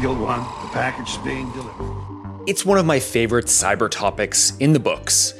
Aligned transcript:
Eagle 0.00 0.14
One, 0.14 0.40
the 0.62 0.68
package 0.72 1.10
is 1.10 1.18
being 1.18 1.52
delivered. 1.52 2.44
It's 2.46 2.64
one 2.64 2.78
of 2.78 2.86
my 2.86 2.98
favorite 2.98 3.44
cyber 3.44 3.90
topics 3.90 4.56
in 4.56 4.72
the 4.72 4.80
books 4.80 5.34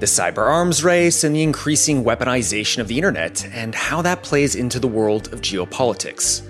the 0.00 0.06
cyber 0.06 0.38
arms 0.38 0.82
race 0.82 1.22
and 1.22 1.32
the 1.32 1.44
increasing 1.44 2.02
weaponization 2.02 2.78
of 2.78 2.88
the 2.88 2.96
internet, 2.96 3.46
and 3.52 3.72
how 3.72 4.02
that 4.02 4.24
plays 4.24 4.56
into 4.56 4.80
the 4.80 4.88
world 4.88 5.32
of 5.32 5.42
geopolitics. 5.42 6.42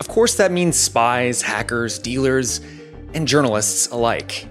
Of 0.00 0.08
course, 0.08 0.36
that 0.36 0.50
means 0.50 0.78
spies, 0.78 1.42
hackers, 1.42 1.98
dealers, 1.98 2.62
and 3.12 3.28
journalists 3.28 3.88
alike. 3.88 4.48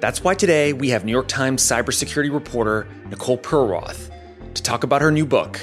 That's 0.00 0.24
why 0.24 0.34
today 0.34 0.72
we 0.72 0.88
have 0.88 1.04
New 1.04 1.12
York 1.12 1.28
Times 1.28 1.62
cybersecurity 1.62 2.32
reporter 2.32 2.88
Nicole 3.10 3.36
Perlroth 3.36 4.10
to 4.54 4.62
talk 4.62 4.82
about 4.82 5.02
her 5.02 5.10
new 5.10 5.26
book, 5.26 5.60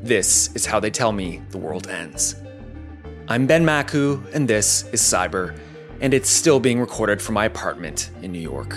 This 0.00 0.54
is 0.54 0.64
How 0.64 0.80
They 0.80 0.90
Tell 0.90 1.12
Me 1.12 1.42
the 1.50 1.58
World 1.58 1.86
Ends. 1.86 2.34
I'm 3.30 3.46
Ben 3.46 3.64
Makuch, 3.64 4.34
and 4.34 4.48
this 4.48 4.82
is 4.92 5.00
Cyber, 5.00 5.56
and 6.00 6.12
it's 6.12 6.28
still 6.28 6.58
being 6.58 6.80
recorded 6.80 7.22
from 7.22 7.36
my 7.36 7.44
apartment 7.44 8.10
in 8.22 8.32
New 8.32 8.40
York. 8.40 8.72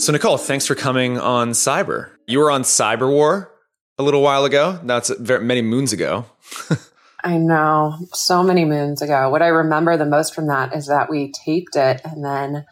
So, 0.00 0.10
Nicole, 0.10 0.38
thanks 0.38 0.66
for 0.66 0.74
coming 0.74 1.20
on 1.20 1.50
Cyber. 1.52 2.10
You 2.26 2.40
were 2.40 2.50
on 2.50 2.62
Cyber 2.62 3.08
War 3.08 3.52
a 3.96 4.02
little 4.02 4.22
while 4.22 4.44
ago. 4.44 4.80
That's 4.82 5.16
many 5.20 5.62
moons 5.62 5.92
ago. 5.92 6.24
I 7.22 7.36
know, 7.36 7.96
so 8.12 8.42
many 8.42 8.64
moons 8.64 9.02
ago. 9.02 9.30
What 9.30 9.40
I 9.40 9.48
remember 9.48 9.96
the 9.96 10.04
most 10.04 10.34
from 10.34 10.48
that 10.48 10.74
is 10.74 10.88
that 10.88 11.08
we 11.08 11.30
taped 11.30 11.76
it 11.76 12.00
and 12.04 12.24
then 12.24 12.66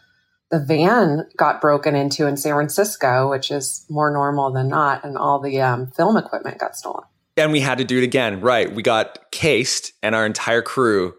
the 0.49 0.59
van 0.59 1.27
got 1.35 1.61
broken 1.61 1.95
into 1.95 2.25
in 2.25 2.37
San 2.37 2.53
Francisco, 2.53 3.29
which 3.29 3.51
is 3.51 3.85
more 3.89 4.11
normal 4.11 4.51
than 4.51 4.69
not, 4.69 5.03
and 5.03 5.17
all 5.17 5.39
the 5.39 5.61
um, 5.61 5.87
film 5.87 6.17
equipment 6.17 6.57
got 6.57 6.75
stolen. 6.75 7.03
And 7.35 7.51
we 7.51 7.59
had 7.59 7.77
to 7.77 7.83
do 7.83 7.99
it 7.99 8.03
again, 8.03 8.41
right? 8.41 8.73
We 8.73 8.81
got 8.81 9.31
cased, 9.31 9.93
and 10.01 10.15
our 10.15 10.25
entire 10.25 10.61
crew, 10.61 11.13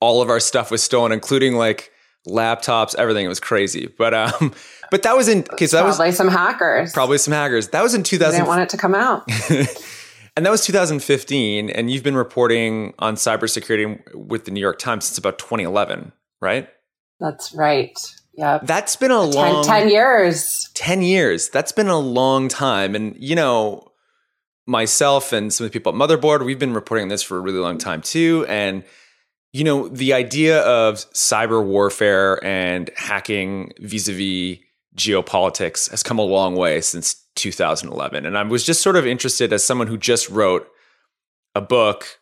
all 0.00 0.22
of 0.22 0.30
our 0.30 0.40
stuff 0.40 0.70
was 0.70 0.82
stolen, 0.82 1.12
including 1.12 1.54
like 1.54 1.92
laptops, 2.26 2.94
everything. 2.96 3.24
It 3.24 3.28
was 3.28 3.40
crazy. 3.40 3.86
But 3.86 4.14
um, 4.14 4.54
but 4.90 5.02
that 5.02 5.16
was 5.16 5.28
in 5.28 5.42
because 5.42 5.70
that 5.72 5.82
probably 5.82 6.06
was 6.06 6.16
some 6.16 6.28
hackers. 6.28 6.92
Probably 6.92 7.18
some 7.18 7.32
hackers. 7.32 7.68
That 7.68 7.82
was 7.82 7.94
in 7.94 8.02
2000. 8.02 8.38
Didn't 8.38 8.48
want 8.48 8.62
it 8.62 8.68
to 8.70 8.76
come 8.76 8.94
out. 8.94 9.24
and 10.36 10.46
that 10.46 10.50
was 10.50 10.64
2015. 10.64 11.70
And 11.70 11.90
you've 11.90 12.02
been 12.02 12.16
reporting 12.16 12.94
on 12.98 13.14
cybersecurity 13.14 14.14
with 14.14 14.46
the 14.46 14.50
New 14.50 14.60
York 14.60 14.78
Times 14.78 15.04
since 15.04 15.18
about 15.18 15.38
2011, 15.38 16.12
right? 16.40 16.68
That's 17.20 17.54
right. 17.54 17.98
Yep. 18.34 18.66
That's 18.66 18.96
been 18.96 19.10
a 19.10 19.22
long 19.22 19.64
10, 19.64 19.82
10 19.82 19.90
years. 19.90 20.70
10 20.74 21.02
years. 21.02 21.48
That's 21.48 21.72
been 21.72 21.88
a 21.88 21.98
long 21.98 22.48
time. 22.48 22.94
And 22.94 23.16
you 23.18 23.34
know, 23.34 23.88
myself 24.66 25.32
and 25.32 25.52
some 25.52 25.66
of 25.66 25.72
the 25.72 25.78
people 25.78 25.92
at 25.92 25.98
Motherboard, 25.98 26.44
we've 26.44 26.58
been 26.58 26.74
reporting 26.74 27.04
on 27.04 27.08
this 27.08 27.22
for 27.22 27.36
a 27.36 27.40
really 27.40 27.58
long 27.58 27.78
time 27.78 28.02
too. 28.02 28.46
And 28.48 28.84
you 29.52 29.64
know, 29.64 29.88
the 29.88 30.12
idea 30.12 30.60
of 30.60 30.96
cyber 31.12 31.64
warfare 31.64 32.42
and 32.44 32.88
hacking 32.96 33.72
vis-a-vis 33.80 34.58
geopolitics 34.96 35.90
has 35.90 36.02
come 36.02 36.18
a 36.18 36.24
long 36.24 36.54
way 36.54 36.80
since 36.80 37.26
2011. 37.34 38.26
And 38.26 38.38
I 38.38 38.42
was 38.44 38.64
just 38.64 38.82
sort 38.82 38.96
of 38.96 39.06
interested 39.06 39.52
as 39.52 39.64
someone 39.64 39.88
who 39.88 39.98
just 39.98 40.28
wrote 40.30 40.68
a 41.54 41.60
book 41.60 42.20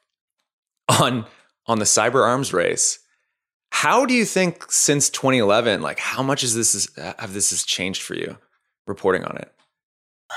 on 0.88 1.26
on 1.66 1.78
the 1.78 1.84
cyber 1.84 2.26
arms 2.26 2.52
race. 2.52 2.98
How 3.70 4.06
do 4.06 4.14
you 4.14 4.24
think 4.24 4.70
since 4.70 5.10
2011, 5.10 5.82
like 5.82 5.98
how 5.98 6.22
much 6.22 6.42
is 6.42 6.54
this 6.54 6.74
is, 6.74 6.88
have 6.96 7.32
this 7.32 7.50
has 7.50 7.64
changed 7.64 8.02
for 8.02 8.14
you 8.14 8.38
reporting 8.86 9.24
on 9.24 9.36
it? 9.36 9.52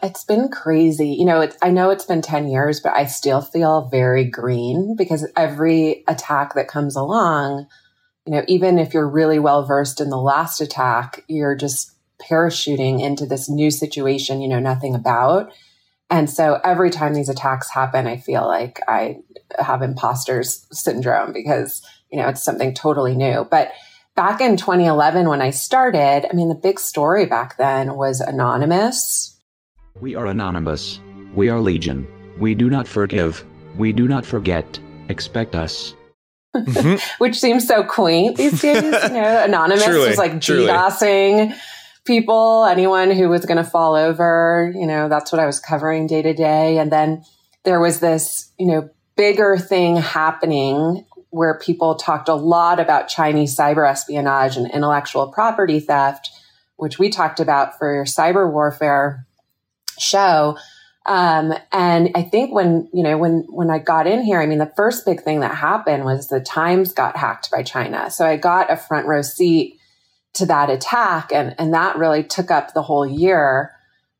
It's 0.00 0.22
been 0.22 0.48
crazy. 0.48 1.08
You 1.08 1.24
know, 1.24 1.40
it's, 1.40 1.56
I 1.62 1.70
know 1.70 1.90
it's 1.90 2.04
been 2.04 2.20
10 2.20 2.48
years, 2.48 2.78
but 2.78 2.92
I 2.92 3.06
still 3.06 3.40
feel 3.40 3.88
very 3.88 4.22
green 4.22 4.94
because 4.96 5.26
every 5.34 6.04
attack 6.06 6.54
that 6.54 6.68
comes 6.68 6.94
along, 6.94 7.66
you 8.26 8.32
know, 8.32 8.44
even 8.46 8.78
if 8.78 8.92
you're 8.92 9.08
really 9.08 9.38
well 9.38 9.64
versed 9.64 10.00
in 10.00 10.10
the 10.10 10.18
last 10.18 10.60
attack, 10.60 11.24
you're 11.26 11.56
just 11.56 11.92
parachuting 12.20 13.00
into 13.02 13.26
this 13.26 13.48
new 13.48 13.70
situation 13.70 14.40
you 14.40 14.48
know 14.48 14.58
nothing 14.58 14.94
about. 14.94 15.52
And 16.10 16.28
so 16.30 16.58
every 16.64 16.90
time 16.90 17.14
these 17.14 17.28
attacks 17.28 17.70
happen, 17.70 18.06
I 18.06 18.16
feel 18.16 18.46
like 18.46 18.80
I 18.88 19.18
have 19.58 19.82
imposter's 19.82 20.66
syndrome 20.72 21.32
because, 21.32 21.82
you 22.10 22.20
know, 22.20 22.28
it's 22.28 22.42
something 22.42 22.74
totally 22.74 23.14
new. 23.14 23.46
But 23.50 23.72
back 24.16 24.40
in 24.40 24.56
2011, 24.56 25.28
when 25.28 25.40
I 25.40 25.50
started, 25.50 26.26
I 26.28 26.34
mean, 26.34 26.48
the 26.48 26.54
big 26.54 26.80
story 26.80 27.26
back 27.26 27.56
then 27.56 27.96
was 27.96 28.20
Anonymous. 28.20 29.36
We 30.00 30.14
are 30.14 30.26
Anonymous. 30.26 31.00
We 31.34 31.48
are 31.48 31.60
Legion. 31.60 32.06
We 32.38 32.54
do 32.54 32.70
not 32.70 32.86
forgive. 32.88 33.44
We 33.76 33.92
do 33.92 34.08
not 34.08 34.24
forget. 34.24 34.78
Expect 35.08 35.54
us. 35.54 35.94
Mm-hmm. 36.56 36.96
Which 37.18 37.38
seems 37.38 37.66
so 37.66 37.84
quaint 37.84 38.36
these 38.36 38.60
days. 38.60 38.82
You 38.82 38.90
know, 39.10 39.44
Anonymous 39.44 39.84
truly, 39.84 40.08
was 40.08 40.18
like 40.18 40.40
truly. 40.40 40.68
DDoSing 40.68 41.56
people, 42.04 42.64
anyone 42.64 43.10
who 43.10 43.28
was 43.28 43.44
going 43.44 43.58
to 43.58 43.70
fall 43.70 43.94
over. 43.94 44.72
You 44.74 44.86
know, 44.86 45.08
that's 45.08 45.30
what 45.30 45.40
I 45.40 45.46
was 45.46 45.60
covering 45.60 46.06
day 46.06 46.22
to 46.22 46.32
day. 46.32 46.78
And 46.78 46.90
then 46.90 47.24
there 47.64 47.80
was 47.80 48.00
this, 48.00 48.50
you 48.58 48.66
know, 48.66 48.90
bigger 49.16 49.58
thing 49.58 49.96
happening 49.96 51.04
where 51.30 51.58
people 51.58 51.94
talked 51.94 52.28
a 52.28 52.34
lot 52.34 52.80
about 52.80 53.08
Chinese 53.08 53.56
cyber 53.56 53.88
espionage 53.88 54.56
and 54.56 54.70
intellectual 54.70 55.28
property 55.28 55.80
theft, 55.80 56.30
which 56.76 56.98
we 56.98 57.10
talked 57.10 57.40
about 57.40 57.78
for 57.78 57.92
your 57.92 58.04
cyber 58.04 58.50
warfare 58.50 59.26
show. 59.98 60.56
Um, 61.06 61.54
and 61.72 62.10
I 62.14 62.22
think 62.22 62.52
when, 62.52 62.88
you 62.92 63.02
know, 63.02 63.16
when, 63.16 63.46
when 63.48 63.70
I 63.70 63.78
got 63.78 64.06
in 64.06 64.22
here, 64.22 64.40
I 64.40 64.46
mean, 64.46 64.58
the 64.58 64.72
first 64.76 65.06
big 65.06 65.22
thing 65.22 65.40
that 65.40 65.54
happened 65.54 66.04
was 66.04 66.28
the 66.28 66.40
Times 66.40 66.92
got 66.92 67.16
hacked 67.16 67.50
by 67.50 67.62
China. 67.62 68.10
So 68.10 68.26
I 68.26 68.36
got 68.36 68.70
a 68.70 68.76
front 68.76 69.06
row 69.06 69.22
seat 69.22 69.78
to 70.34 70.46
that 70.46 70.70
attack 70.70 71.32
and, 71.32 71.54
and 71.58 71.72
that 71.72 71.96
really 71.96 72.22
took 72.22 72.50
up 72.50 72.74
the 72.74 72.82
whole 72.82 73.06
year. 73.06 73.72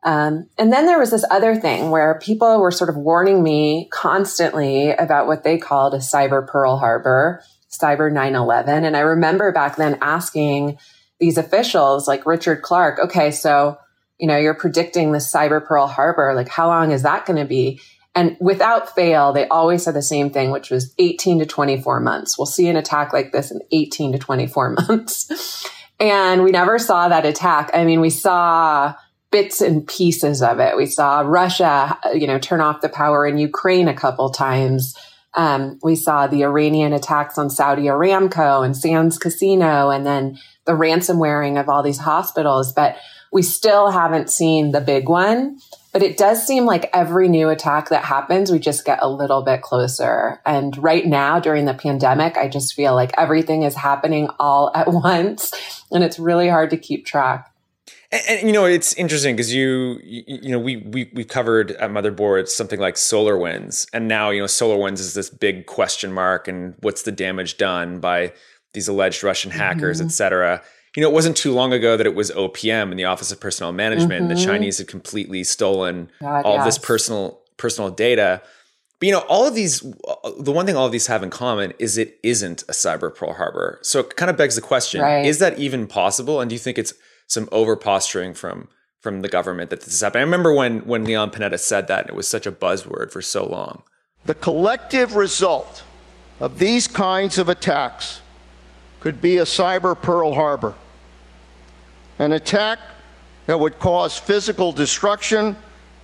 Um, 0.04 0.48
and 0.56 0.72
then 0.72 0.86
there 0.86 0.98
was 0.98 1.10
this 1.10 1.24
other 1.30 1.56
thing 1.56 1.90
where 1.90 2.18
people 2.22 2.60
were 2.60 2.70
sort 2.70 2.90
of 2.90 2.96
warning 2.96 3.42
me 3.42 3.88
constantly 3.92 4.90
about 4.90 5.26
what 5.26 5.42
they 5.42 5.58
called 5.58 5.94
a 5.94 5.98
cyber 5.98 6.46
Pearl 6.46 6.76
Harbor, 6.76 7.42
cyber 7.70 8.12
9-11. 8.12 8.84
And 8.84 8.96
I 8.96 9.00
remember 9.00 9.52
back 9.52 9.76
then 9.76 9.98
asking 10.00 10.78
these 11.18 11.36
officials 11.36 12.06
like 12.06 12.26
Richard 12.26 12.62
Clarke, 12.62 13.00
okay, 13.00 13.32
so 13.32 13.78
you 14.18 14.26
know, 14.26 14.36
you're 14.36 14.54
predicting 14.54 15.12
the 15.12 15.18
cyber 15.18 15.64
Pearl 15.64 15.86
Harbor. 15.86 16.34
Like, 16.34 16.48
how 16.48 16.68
long 16.68 16.90
is 16.90 17.02
that 17.02 17.24
going 17.24 17.38
to 17.38 17.44
be? 17.44 17.80
And 18.14 18.36
without 18.40 18.94
fail, 18.94 19.32
they 19.32 19.46
always 19.46 19.84
said 19.84 19.94
the 19.94 20.02
same 20.02 20.30
thing, 20.30 20.50
which 20.50 20.70
was 20.70 20.92
18 20.98 21.38
to 21.38 21.46
24 21.46 22.00
months. 22.00 22.36
We'll 22.36 22.46
see 22.46 22.68
an 22.68 22.76
attack 22.76 23.12
like 23.12 23.30
this 23.30 23.52
in 23.52 23.60
18 23.70 24.12
to 24.12 24.18
24 24.18 24.70
months. 24.88 25.68
and 26.00 26.42
we 26.42 26.50
never 26.50 26.78
saw 26.78 27.08
that 27.08 27.24
attack. 27.24 27.70
I 27.72 27.84
mean, 27.84 28.00
we 28.00 28.10
saw 28.10 28.94
bits 29.30 29.60
and 29.60 29.86
pieces 29.86 30.42
of 30.42 30.58
it. 30.58 30.76
We 30.76 30.86
saw 30.86 31.20
Russia, 31.20 31.98
you 32.14 32.26
know, 32.26 32.38
turn 32.38 32.60
off 32.60 32.80
the 32.80 32.88
power 32.88 33.26
in 33.26 33.38
Ukraine 33.38 33.88
a 33.88 33.94
couple 33.94 34.30
times. 34.30 34.96
Um, 35.34 35.78
we 35.82 35.96
saw 35.96 36.26
the 36.26 36.44
Iranian 36.44 36.92
attacks 36.92 37.36
on 37.36 37.50
Saudi 37.50 37.84
Aramco 37.84 38.64
and 38.64 38.76
Sands 38.76 39.18
Casino, 39.18 39.90
and 39.90 40.06
then 40.06 40.38
the 40.64 40.72
ransomwaring 40.72 41.60
of 41.60 41.68
all 41.68 41.82
these 41.82 41.98
hospitals. 41.98 42.72
But 42.72 42.96
we 43.30 43.42
still 43.42 43.90
haven't 43.90 44.30
seen 44.30 44.72
the 44.72 44.80
big 44.80 45.08
one, 45.08 45.58
but 45.92 46.02
it 46.02 46.16
does 46.16 46.46
seem 46.46 46.64
like 46.64 46.90
every 46.94 47.28
new 47.28 47.50
attack 47.50 47.90
that 47.90 48.04
happens, 48.04 48.50
we 48.50 48.58
just 48.58 48.86
get 48.86 49.00
a 49.02 49.10
little 49.10 49.42
bit 49.42 49.60
closer. 49.60 50.40
And 50.46 50.76
right 50.78 51.04
now, 51.04 51.38
during 51.38 51.66
the 51.66 51.74
pandemic, 51.74 52.38
I 52.38 52.48
just 52.48 52.74
feel 52.74 52.94
like 52.94 53.12
everything 53.18 53.62
is 53.62 53.74
happening 53.74 54.28
all 54.38 54.72
at 54.74 54.88
once, 54.92 55.52
and 55.90 56.02
it's 56.02 56.18
really 56.18 56.48
hard 56.48 56.70
to 56.70 56.78
keep 56.78 57.04
track. 57.04 57.52
And, 58.10 58.22
and 58.28 58.46
you 58.46 58.52
know, 58.52 58.64
it's 58.64 58.94
interesting 58.94 59.36
because 59.36 59.52
you, 59.54 60.00
you, 60.02 60.22
you 60.26 60.50
know, 60.50 60.58
we 60.58 60.76
we 60.76 61.10
we 61.12 61.24
covered 61.24 61.72
at 61.72 61.90
Motherboard 61.90 62.48
something 62.48 62.80
like 62.80 62.94
SolarWinds, 62.94 63.86
and 63.92 64.08
now 64.08 64.30
you 64.30 64.40
know 64.40 64.46
SolarWinds 64.46 65.00
is 65.00 65.14
this 65.14 65.30
big 65.30 65.66
question 65.66 66.12
mark, 66.12 66.48
and 66.48 66.74
what's 66.80 67.02
the 67.02 67.12
damage 67.12 67.58
done 67.58 68.00
by 68.00 68.32
these 68.74 68.88
alleged 68.88 69.22
Russian 69.22 69.50
hackers, 69.50 69.98
mm-hmm. 69.98 70.08
et 70.08 70.10
cetera 70.10 70.62
you 70.98 71.02
know, 71.02 71.10
it 71.10 71.14
wasn't 71.14 71.36
too 71.36 71.52
long 71.52 71.72
ago 71.72 71.96
that 71.96 72.06
it 72.06 72.14
was 72.16 72.32
OPM 72.32 72.90
in 72.90 72.96
the 72.96 73.04
Office 73.04 73.30
of 73.30 73.38
Personnel 73.38 73.72
Management. 73.72 74.26
Mm-hmm. 74.26 74.34
The 74.34 74.44
Chinese 74.44 74.78
had 74.78 74.88
completely 74.88 75.44
stolen 75.44 76.10
God, 76.20 76.44
all 76.44 76.56
yes. 76.56 76.64
this 76.64 76.78
personal 76.78 77.40
personal 77.56 77.90
data. 77.90 78.42
But 78.98 79.06
you 79.06 79.12
know, 79.12 79.20
all 79.28 79.46
of 79.46 79.54
these, 79.54 79.78
the 79.80 80.50
one 80.50 80.66
thing 80.66 80.74
all 80.74 80.86
of 80.86 80.90
these 80.90 81.06
have 81.06 81.22
in 81.22 81.30
common 81.30 81.72
is 81.78 81.98
it 81.98 82.18
isn't 82.24 82.62
a 82.62 82.72
cyber 82.72 83.14
Pearl 83.14 83.34
Harbor. 83.34 83.78
So 83.82 84.00
it 84.00 84.16
kind 84.16 84.28
of 84.28 84.36
begs 84.36 84.56
the 84.56 84.60
question: 84.60 85.00
right. 85.00 85.24
Is 85.24 85.38
that 85.38 85.58
even 85.58 85.86
possible? 85.86 86.40
And 86.40 86.48
do 86.48 86.54
you 86.54 86.58
think 86.58 86.78
it's 86.78 86.94
some 87.28 87.48
over 87.52 87.76
posturing 87.76 88.34
from 88.34 88.68
from 88.98 89.22
the 89.22 89.28
government 89.28 89.70
that 89.70 89.82
this 89.82 89.94
is 89.94 90.00
happening? 90.00 90.22
I 90.22 90.24
remember 90.24 90.52
when 90.52 90.80
when 90.80 91.04
Leon 91.04 91.30
Panetta 91.30 91.60
said 91.60 91.86
that, 91.86 92.00
and 92.00 92.10
it 92.10 92.16
was 92.16 92.26
such 92.26 92.46
a 92.46 92.52
buzzword 92.52 93.12
for 93.12 93.22
so 93.22 93.46
long. 93.46 93.84
The 94.24 94.34
collective 94.34 95.14
result 95.14 95.84
of 96.40 96.58
these 96.58 96.88
kinds 96.88 97.38
of 97.38 97.48
attacks 97.48 98.20
could 99.00 99.20
be 99.20 99.38
a 99.38 99.44
cyber 99.44 100.00
Pearl 100.00 100.34
Harbor. 100.34 100.74
an 102.18 102.32
attack 102.32 102.78
that 103.46 103.58
would 103.60 103.78
cause 103.78 104.18
physical 104.18 104.72
destruction 104.72 105.56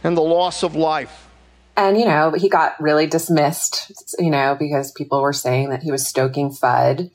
and 0.02 0.16
the 0.16 0.22
loss 0.22 0.62
of 0.62 0.74
life. 0.76 1.28
And, 1.76 1.98
you 1.98 2.04
know, 2.04 2.32
he 2.32 2.48
got 2.48 2.80
really 2.80 3.06
dismissed, 3.06 3.90
you 4.18 4.30
know, 4.30 4.56
because 4.56 4.92
people 4.92 5.20
were 5.20 5.32
saying 5.32 5.70
that 5.70 5.82
he 5.82 5.90
was 5.90 6.06
stoking 6.06 6.50
FUD, 6.50 7.10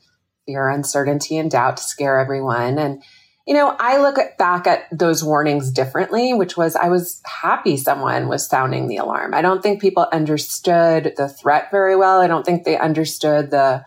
fear, 0.46 0.68
uncertainty, 0.68 1.38
and 1.38 1.50
doubt 1.50 1.78
to 1.78 1.82
scare 1.82 2.20
everyone. 2.20 2.78
And, 2.78 3.02
you 3.46 3.54
know, 3.54 3.74
I 3.78 3.98
look 3.98 4.18
at, 4.18 4.38
back 4.38 4.66
at 4.66 4.86
those 4.96 5.24
warnings 5.24 5.70
differently, 5.70 6.34
which 6.34 6.56
was 6.56 6.76
I 6.76 6.88
was 6.88 7.20
happy 7.24 7.76
someone 7.76 8.28
was 8.28 8.46
sounding 8.46 8.86
the 8.86 8.98
alarm. 8.98 9.34
I 9.34 9.42
don't 9.42 9.62
think 9.62 9.80
people 9.80 10.06
understood 10.12 11.14
the 11.16 11.28
threat 11.28 11.70
very 11.70 11.96
well. 11.96 12.20
I 12.20 12.26
don't 12.26 12.44
think 12.44 12.64
they 12.64 12.78
understood 12.78 13.50
the 13.50 13.84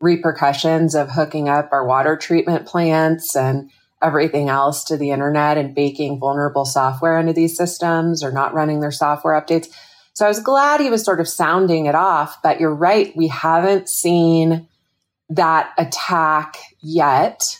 repercussions 0.00 0.94
of 0.94 1.10
hooking 1.10 1.48
up 1.48 1.70
our 1.72 1.86
water 1.86 2.16
treatment 2.16 2.66
plants 2.66 3.34
and 3.36 3.70
everything 4.02 4.48
else 4.48 4.84
to 4.84 4.96
the 4.96 5.10
internet 5.10 5.56
and 5.56 5.74
baking 5.74 6.18
vulnerable 6.18 6.64
software 6.64 7.18
into 7.18 7.32
these 7.32 7.56
systems 7.56 8.22
or 8.22 8.30
not 8.30 8.52
running 8.52 8.80
their 8.80 8.92
software 8.92 9.40
updates. 9.40 9.68
So 10.12 10.24
I 10.24 10.28
was 10.28 10.40
glad 10.40 10.80
he 10.80 10.90
was 10.90 11.04
sort 11.04 11.20
of 11.20 11.28
sounding 11.28 11.86
it 11.86 11.94
off, 11.94 12.42
but 12.42 12.60
you're 12.60 12.74
right. 12.74 13.14
We 13.16 13.28
haven't 13.28 13.88
seen 13.88 14.68
that 15.30 15.72
attack 15.78 16.56
yet. 16.80 17.58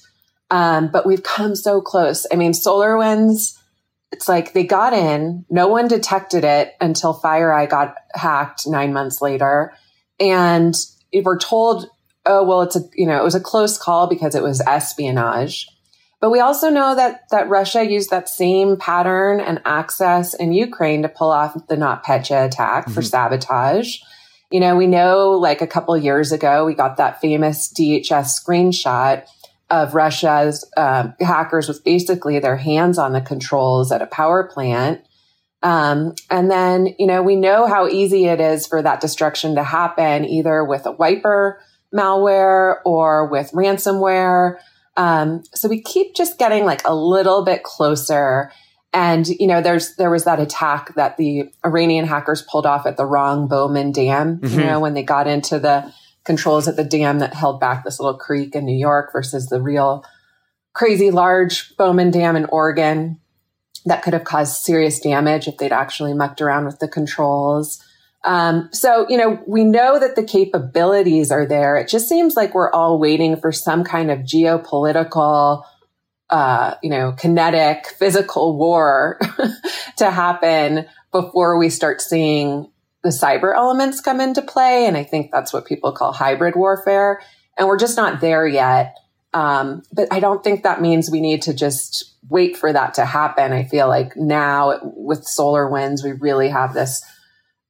Um, 0.51 0.89
but 0.89 1.07
we've 1.07 1.23
come 1.23 1.57
so 1.57 1.81
close. 1.81 2.27
I 2.33 2.37
mean, 2.37 2.53
SolarWinds, 2.53 3.59
it's 4.13 4.29
like 4.29 4.53
they 4.53 4.65
got 4.65 4.93
in, 4.93 5.45
no 5.51 5.69
one 5.69 5.89
detected 5.89 6.45
it 6.45 6.75
until 6.81 7.19
FireEye 7.19 7.69
got 7.69 7.95
hacked 8.15 8.67
nine 8.67 8.93
months 8.93 9.21
later. 9.21 9.75
And 10.21 10.75
we're 11.13 11.39
told, 11.39 11.91
oh, 12.25 12.45
well, 12.45 12.63
it's 12.63 12.77
a, 12.77 12.81
you 12.95 13.07
know, 13.07 13.19
it 13.19 13.25
was 13.25 13.35
a 13.35 13.41
close 13.41 13.77
call 13.77 14.07
because 14.07 14.35
it 14.35 14.43
was 14.43 14.61
espionage. 14.61 15.69
But 16.21 16.31
we 16.31 16.41
also 16.41 16.71
know 16.71 16.95
that 16.95 17.29
that 17.31 17.49
Russia 17.49 17.85
used 17.85 18.11
that 18.11 18.29
same 18.29 18.77
pattern 18.79 19.39
and 19.41 19.61
access 19.65 20.33
in 20.33 20.53
Ukraine 20.53 21.03
to 21.03 21.09
pull 21.09 21.31
off 21.31 21.55
the 21.69 21.77
NotPetya 21.77 22.47
attack 22.47 22.85
mm-hmm. 22.85 22.95
for 22.95 23.03
sabotage. 23.03 23.99
You 24.51 24.61
know, 24.61 24.77
we 24.77 24.87
know 24.87 25.33
like 25.33 25.61
a 25.61 25.67
couple 25.67 25.97
years 25.99 26.33
ago, 26.33 26.65
we 26.65 26.75
got 26.75 26.97
that 26.97 27.21
famous 27.21 27.73
DHS 27.73 28.41
screenshot 28.41 29.27
of 29.69 29.95
Russia's 29.95 30.69
um, 30.77 31.15
hackers 31.21 31.69
with 31.69 31.83
basically 31.83 32.39
their 32.39 32.57
hands 32.57 32.99
on 32.99 33.13
the 33.13 33.21
controls 33.21 33.91
at 33.91 34.03
a 34.03 34.07
power 34.07 34.45
plant. 34.45 35.05
Um, 35.63 36.15
and 36.31 36.51
then, 36.51 36.95
you 36.99 37.07
know, 37.07 37.23
we 37.23 37.35
know 37.35 37.67
how 37.67 37.89
easy 37.89 38.27
it 38.27 38.41
is 38.41 38.67
for 38.67 38.83
that 38.83 39.01
destruction 39.01 39.57
to 39.57 39.65
happen 39.65 40.25
either 40.25 40.65
with 40.65 40.87
a 40.87 40.93
wiper 40.93 41.61
malware 41.93 42.77
or 42.85 43.27
with 43.27 43.51
ransomware. 43.53 44.59
Um, 44.97 45.43
so 45.55 45.69
we 45.69 45.81
keep 45.83 46.15
just 46.15 46.39
getting 46.39 46.65
like 46.65 46.83
a 46.87 46.95
little 46.95 47.45
bit 47.45 47.65
closer. 47.65 48.53
And, 48.93 49.27
you 49.27 49.47
know, 49.47 49.61
there's, 49.61 49.97
there 49.97 50.11
was 50.11 50.25
that 50.25 50.41
attack 50.41 50.95
that 50.95 51.17
the 51.17 51.51
Iranian 51.65 52.07
hackers 52.07 52.43
pulled 52.43 52.67
off 52.67 52.87
at 52.87 52.97
the 52.97 53.05
wrong 53.05 53.49
Bowman 53.49 53.93
Dam, 53.93 54.39
mm-hmm. 54.39 54.61
you 54.61 54.65
know, 54.65 54.79
when 54.79 54.95
they 54.95 55.03
got 55.03 55.27
into 55.27 55.59
the 55.59 55.93
controls 56.27 56.69
at 56.69 56.77
the 56.77 56.85
dam 56.85 57.21
that 57.21 57.33
held 57.33 57.61
back 57.61 57.85
this 57.85 58.01
little 58.01 58.19
creek 58.19 58.55
in 58.55 58.67
New 58.67 58.77
York 58.77 59.13
versus 59.13 59.47
the 59.47 59.63
real 59.63 60.05
crazy 60.75 61.11
large 61.11 61.75
Bowman 61.77 62.11
Dam 62.11 62.37
in 62.37 62.45
Oregon 62.47 63.19
that 63.87 64.03
could 64.03 64.13
have 64.13 64.25
caused 64.25 64.63
serious 64.63 65.01
damage 65.01 65.49
if 65.49 65.57
they'd 65.57 65.73
actually 65.73 66.13
mucked 66.13 66.43
around 66.43 66.67
with 66.67 66.81
the 66.81 66.89
controls. 66.89 67.83
Um, 68.25 68.69
so, 68.73 69.07
you 69.09 69.17
know, 69.17 69.41
we 69.47 69.65
know 69.65 70.01
that 70.01 70.17
the 70.17 70.25
capabilities 70.25 71.31
are 71.31 71.47
there. 71.47 71.77
It 71.77 71.89
just 71.89 72.09
seems 72.09 72.35
like 72.35 72.55
we're 72.55 72.73
all 72.73 72.99
waiting 72.99 73.37
for 73.37 73.53
some 73.53 73.85
kind 73.85 74.11
of 74.11 74.19
geopolitical, 74.21 75.63
uh, 76.29 76.75
you 76.83 76.91
know, 76.91 77.13
kinetic 77.13 77.87
physical 77.87 78.59
war 78.59 79.21
to 79.99 80.11
happen 80.11 80.87
before 81.13 81.57
we 81.57 81.71
start 81.71 82.03
seeing 82.03 82.71
the 83.07 83.13
cyber 83.13 83.55
elements 83.55 84.01
come 84.01 84.21
into 84.21 84.43
play. 84.43 84.87
And 84.87 84.97
I 84.97 85.05
think 85.05 85.31
that's 85.31 85.53
what 85.53 85.65
people 85.65 85.93
call 85.93 86.13
hybrid 86.13 86.57
warfare. 86.57 87.23
And 87.57 87.69
we're 87.69 87.79
just 87.79 87.97
not 87.97 88.21
there 88.21 88.47
yet. 88.47 88.97
Um, 89.33 89.83
but 89.93 90.09
I 90.13 90.19
don't 90.19 90.43
think 90.43 90.65
that 90.65 90.81
means 90.81 91.09
we 91.09 91.21
need 91.21 91.43
to 91.43 91.55
just 91.55 92.17
wait 92.29 92.57
for 92.57 92.73
that 92.73 92.95
to 92.95 93.05
happen. 93.05 93.53
I 93.53 93.63
feel 93.63 93.87
like 93.87 94.17
now 94.17 94.81
with 94.83 95.25
SolarWinds, 95.25 96.03
we 96.03 96.13
really 96.13 96.49
have 96.49 96.75
this 96.75 97.05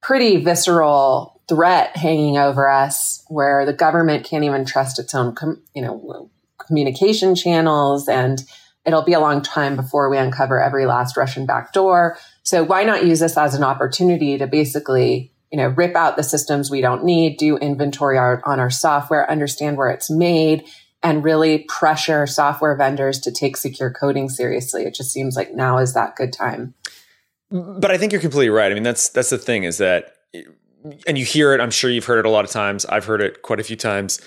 pretty 0.01 0.43
visceral 0.43 1.39
threat 1.47 1.95
hanging 1.95 2.39
over 2.39 2.67
us 2.67 3.23
where 3.27 3.63
the 3.63 3.73
government 3.73 4.25
can't 4.25 4.43
even 4.43 4.65
trust 4.65 4.97
its 4.97 5.13
own, 5.13 5.35
com- 5.35 5.61
you 5.75 5.83
know, 5.83 6.31
communication 6.65 7.35
channels 7.35 8.09
and 8.09 8.43
it'll 8.85 9.03
be 9.03 9.13
a 9.13 9.19
long 9.19 9.41
time 9.41 9.75
before 9.75 10.09
we 10.09 10.17
uncover 10.17 10.59
every 10.59 10.85
last 10.87 11.15
Russian 11.15 11.45
backdoor. 11.45 12.17
So 12.47 12.63
why 12.63 12.85
not 12.85 13.05
use 13.05 13.19
this 13.19 13.37
as 13.37 13.55
an 13.55 13.63
opportunity 13.65 14.37
to 14.37 14.47
basically, 14.47 15.33
you 15.51 15.57
know, 15.57 15.67
rip 15.67 15.97
out 15.97 16.15
the 16.15 16.23
systems 16.23 16.71
we 16.71 16.79
don't 16.79 17.03
need, 17.03 17.35
do 17.35 17.57
inventory 17.57 18.17
on 18.17 18.39
our 18.45 18.69
software, 18.69 19.29
understand 19.29 19.75
where 19.75 19.89
it's 19.89 20.09
made, 20.09 20.63
and 21.03 21.25
really 21.25 21.65
pressure 21.67 22.25
software 22.25 22.73
vendors 22.77 23.19
to 23.19 23.33
take 23.33 23.57
secure 23.57 23.91
coding 23.91 24.29
seriously. 24.29 24.83
It 24.83 24.95
just 24.95 25.11
seems 25.11 25.35
like 25.35 25.55
now 25.55 25.77
is 25.79 25.93
that 25.93 26.15
good 26.15 26.31
time. 26.31 26.73
But 27.51 27.91
I 27.91 27.97
think 27.97 28.13
you're 28.13 28.21
completely 28.21 28.47
right. 28.47 28.71
I 28.71 28.75
mean, 28.75 28.83
that's 28.83 29.09
that's 29.09 29.29
the 29.29 29.37
thing 29.37 29.65
is 29.65 29.79
that, 29.79 30.13
and 31.05 31.17
you 31.17 31.25
hear 31.25 31.53
it. 31.53 31.59
I'm 31.59 31.69
sure 31.69 31.89
you've 31.89 32.05
heard 32.05 32.19
it 32.19 32.25
a 32.25 32.29
lot 32.29 32.45
of 32.45 32.51
times. 32.51 32.85
I've 32.85 33.03
heard 33.03 33.21
it 33.21 33.41
quite 33.41 33.59
a 33.59 33.63
few 33.63 33.75
times. 33.75 34.21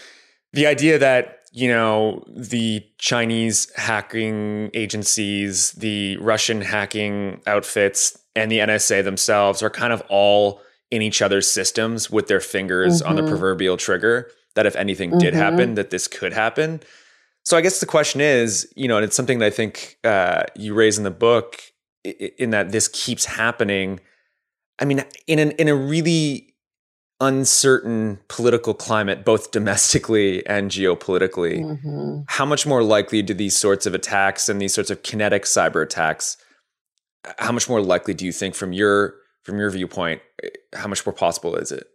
The 0.53 0.67
idea 0.67 0.99
that 0.99 1.40
you 1.51 1.69
know 1.69 2.25
the 2.29 2.85
Chinese 2.99 3.71
hacking 3.77 4.71
agencies, 4.75 5.73
the 5.73 6.17
Russian 6.19 6.61
hacking 6.61 7.41
outfits, 7.47 8.19
and 8.37 8.51
the 8.51 8.59
NSA 8.59 9.05
themselves 9.05 9.63
are 9.63 9.71
kind 9.71 9.93
of 9.93 10.03
all 10.09 10.61
in 10.91 11.03
each 11.03 11.23
other's 11.23 11.49
systems 11.49 12.11
with 12.11 12.27
their 12.29 12.41
fingers 12.41 13.01
mm-hmm. 13.01 13.09
on 13.09 13.17
the 13.17 13.23
mm-hmm. 13.23 13.31
proverbial 13.31 13.77
trigger. 13.77 14.31
That 14.55 14.67
if 14.67 14.77
anything 14.77 15.11
mm-hmm. 15.11 15.21
did 15.21 15.35
happen, 15.35 15.75
that 15.75 15.91
this 15.91 16.09
could 16.09 16.33
happen. 16.33 16.81
So 17.45 17.57
I 17.57 17.61
guess 17.61 17.81
the 17.81 17.87
question 17.87 18.21
is, 18.21 18.71
you 18.77 18.87
know, 18.89 18.97
and 18.97 19.05
it's 19.05 19.17
something 19.17 19.39
that 19.39 19.47
I 19.47 19.51
think 19.51 19.99
uh, 20.05 20.45
you 20.55 20.75
raise 20.75 20.99
in 20.99 21.05
the 21.05 21.11
book 21.11 21.61
in 22.05 22.51
that 22.51 22.73
this 22.73 22.89
keeps 22.89 23.25
happening. 23.25 24.01
I 24.79 24.85
mean, 24.85 25.05
in 25.27 25.39
an 25.39 25.53
in 25.53 25.69
a 25.69 25.75
really 25.75 26.50
uncertain 27.21 28.19
political 28.29 28.75
climate, 28.75 29.25
both 29.25 29.51
domestically 29.51 30.45
and 30.47 30.71
geopolitically, 30.71 31.61
mm-hmm. 31.61 32.21
how 32.29 32.47
much 32.47 32.67
more 32.67 32.83
likely 32.83 33.23
do 33.23 33.35
these 33.35 33.57
sorts 33.57 33.87
of 33.87 33.95
attacks 33.95 34.49
and 34.49 34.61
these 34.61 34.75
sorts 34.75 34.91
of 34.91 35.03
kinetic 35.03 35.45
cyber 35.45 35.83
attacks? 35.83 36.37
How 37.39 37.53
much 37.53 37.69
more 37.69 37.83
likely 37.83 38.15
do 38.15 38.25
you 38.25 38.33
think, 38.33 38.55
from 38.55 38.73
your 38.73 39.15
from 39.43 39.59
your 39.59 39.71
viewpoint, 39.71 40.23
how 40.75 40.87
much 40.87 41.05
more 41.05 41.13
possible 41.13 41.57
is 41.57 41.73
it? 41.73 41.87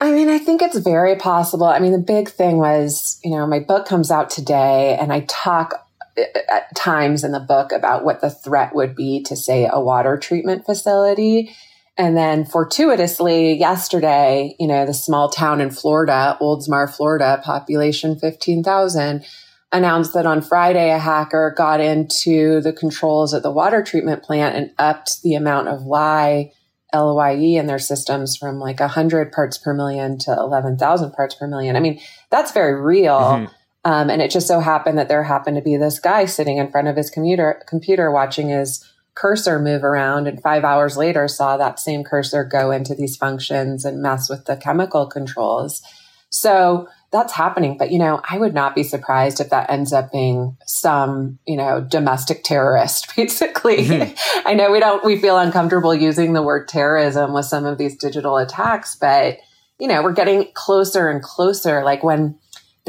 I 0.00 0.12
mean, 0.12 0.28
I 0.28 0.38
think 0.38 0.62
it's 0.62 0.78
very 0.78 1.16
possible. 1.16 1.66
I 1.66 1.80
mean, 1.80 1.92
the 1.92 1.98
big 1.98 2.28
thing 2.28 2.58
was, 2.58 3.18
you 3.24 3.32
know, 3.32 3.46
my 3.46 3.58
book 3.58 3.86
comes 3.86 4.10
out 4.10 4.30
today 4.30 4.96
and 4.98 5.12
I 5.12 5.20
talk 5.28 5.86
at 6.16 6.74
times 6.76 7.24
in 7.24 7.32
the 7.32 7.40
book 7.40 7.72
about 7.72 8.04
what 8.04 8.20
the 8.20 8.30
threat 8.30 8.74
would 8.74 8.94
be 8.94 9.22
to, 9.24 9.36
say, 9.36 9.68
a 9.70 9.80
water 9.80 10.16
treatment 10.16 10.66
facility. 10.66 11.54
And 11.98 12.16
then 12.16 12.44
fortuitously, 12.44 13.54
yesterday, 13.54 14.54
you 14.60 14.68
know, 14.68 14.86
the 14.86 14.94
small 14.94 15.28
town 15.28 15.60
in 15.60 15.70
Florida, 15.70 16.38
Oldsmar, 16.40 16.88
Florida, 16.88 17.42
population 17.44 18.16
15,000, 18.16 19.24
announced 19.72 20.14
that 20.14 20.24
on 20.24 20.40
Friday, 20.40 20.90
a 20.90 20.98
hacker 20.98 21.52
got 21.56 21.80
into 21.80 22.60
the 22.60 22.72
controls 22.72 23.34
at 23.34 23.42
the 23.42 23.50
water 23.50 23.82
treatment 23.82 24.22
plant 24.22 24.54
and 24.54 24.70
upped 24.78 25.22
the 25.22 25.34
amount 25.34 25.66
of 25.66 25.82
lye, 25.82 26.52
LYE 26.94 27.58
in 27.58 27.66
their 27.66 27.80
systems 27.80 28.36
from 28.36 28.60
like 28.60 28.78
100 28.78 29.32
parts 29.32 29.58
per 29.58 29.74
million 29.74 30.18
to 30.18 30.32
11,000 30.32 31.10
parts 31.10 31.34
per 31.34 31.48
million. 31.48 31.74
I 31.74 31.80
mean, 31.80 32.00
that's 32.30 32.52
very 32.52 32.80
real. 32.80 33.18
Mm-hmm. 33.18 33.52
Um, 33.84 34.08
and 34.08 34.22
it 34.22 34.30
just 34.30 34.46
so 34.46 34.60
happened 34.60 34.98
that 34.98 35.08
there 35.08 35.24
happened 35.24 35.56
to 35.56 35.62
be 35.62 35.76
this 35.76 35.98
guy 35.98 36.26
sitting 36.26 36.58
in 36.58 36.70
front 36.70 36.86
of 36.88 36.96
his 36.96 37.10
computer, 37.10 37.60
computer 37.66 38.10
watching 38.12 38.50
his 38.50 38.84
cursor 39.18 39.58
move 39.58 39.82
around. 39.82 40.26
And 40.26 40.40
five 40.40 40.64
hours 40.64 40.96
later, 40.96 41.26
saw 41.26 41.56
that 41.56 41.80
same 41.80 42.04
cursor 42.04 42.44
go 42.44 42.70
into 42.70 42.94
these 42.94 43.16
functions 43.16 43.84
and 43.84 44.00
mess 44.00 44.30
with 44.30 44.44
the 44.44 44.56
chemical 44.56 45.06
controls. 45.06 45.82
So 46.30 46.88
that's 47.10 47.32
happening. 47.32 47.76
But, 47.78 47.90
you 47.90 47.98
know, 47.98 48.20
I 48.28 48.38
would 48.38 48.54
not 48.54 48.74
be 48.74 48.82
surprised 48.82 49.40
if 49.40 49.50
that 49.50 49.70
ends 49.70 49.92
up 49.92 50.12
being 50.12 50.56
some, 50.66 51.38
you 51.46 51.56
know, 51.56 51.80
domestic 51.80 52.44
terrorist, 52.44 53.12
basically. 53.16 53.78
Mm-hmm. 53.78 54.48
I 54.48 54.54
know 54.54 54.70
we 54.70 54.78
don't, 54.78 55.04
we 55.04 55.18
feel 55.18 55.38
uncomfortable 55.38 55.94
using 55.94 56.32
the 56.32 56.42
word 56.42 56.68
terrorism 56.68 57.32
with 57.32 57.46
some 57.46 57.64
of 57.64 57.78
these 57.78 57.96
digital 57.96 58.36
attacks, 58.36 58.94
but, 58.94 59.38
you 59.80 59.88
know, 59.88 60.02
we're 60.02 60.12
getting 60.12 60.48
closer 60.54 61.08
and 61.08 61.22
closer. 61.22 61.82
Like 61.82 62.04
when, 62.04 62.38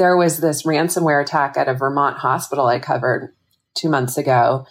there 0.00 0.16
was 0.16 0.38
this 0.38 0.62
ransomware 0.62 1.22
attack 1.22 1.58
at 1.58 1.68
a 1.68 1.74
Vermont 1.74 2.16
hospital 2.16 2.66
I 2.66 2.78
covered 2.78 3.34
two 3.74 3.90
months 3.90 4.16
ago. 4.16 4.66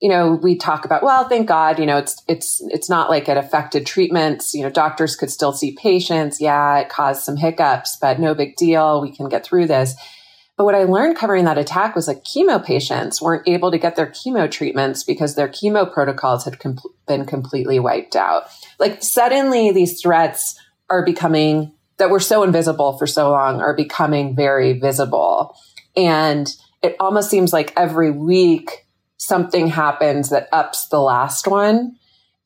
You 0.00 0.08
know, 0.08 0.32
we 0.32 0.56
talk 0.56 0.84
about, 0.86 1.02
well, 1.02 1.28
thank 1.28 1.46
God, 1.46 1.78
you 1.78 1.84
know, 1.84 1.98
it's, 1.98 2.22
it's, 2.26 2.62
it's 2.68 2.88
not 2.88 3.10
like 3.10 3.28
it 3.28 3.36
affected 3.36 3.86
treatments. 3.86 4.54
You 4.54 4.62
know, 4.62 4.70
doctors 4.70 5.14
could 5.14 5.30
still 5.30 5.52
see 5.52 5.76
patients. 5.76 6.40
Yeah, 6.40 6.78
it 6.78 6.88
caused 6.88 7.22
some 7.22 7.36
hiccups, 7.36 7.98
but 8.00 8.18
no 8.18 8.34
big 8.34 8.56
deal. 8.56 9.02
We 9.02 9.14
can 9.14 9.28
get 9.28 9.44
through 9.44 9.66
this. 9.66 9.94
But 10.56 10.64
what 10.64 10.74
I 10.74 10.84
learned 10.84 11.16
covering 11.16 11.46
that 11.46 11.56
attack 11.56 11.94
was 11.94 12.06
like 12.06 12.22
chemo 12.22 12.62
patients 12.62 13.22
weren't 13.22 13.48
able 13.48 13.70
to 13.70 13.78
get 13.78 13.96
their 13.96 14.06
chemo 14.06 14.50
treatments 14.50 15.04
because 15.04 15.34
their 15.34 15.48
chemo 15.48 15.90
protocols 15.90 16.44
had 16.44 16.58
com- 16.58 16.78
been 17.08 17.24
completely 17.24 17.78
wiped 17.78 18.14
out. 18.14 18.44
Like 18.78 19.02
suddenly 19.02 19.70
these 19.70 20.00
threats 20.00 20.60
are 20.90 21.02
becoming 21.02 21.72
that 21.96 22.10
were 22.10 22.20
so 22.20 22.42
invisible 22.42 22.98
for 22.98 23.06
so 23.06 23.30
long 23.30 23.60
are 23.60 23.74
becoming 23.74 24.36
very 24.36 24.74
visible. 24.78 25.56
And 25.96 26.54
it 26.82 26.96
almost 27.00 27.30
seems 27.30 27.52
like 27.52 27.72
every 27.76 28.10
week 28.10 28.86
something 29.20 29.66
happens 29.66 30.30
that 30.30 30.48
ups 30.50 30.88
the 30.88 30.98
last 30.98 31.46
one. 31.46 31.94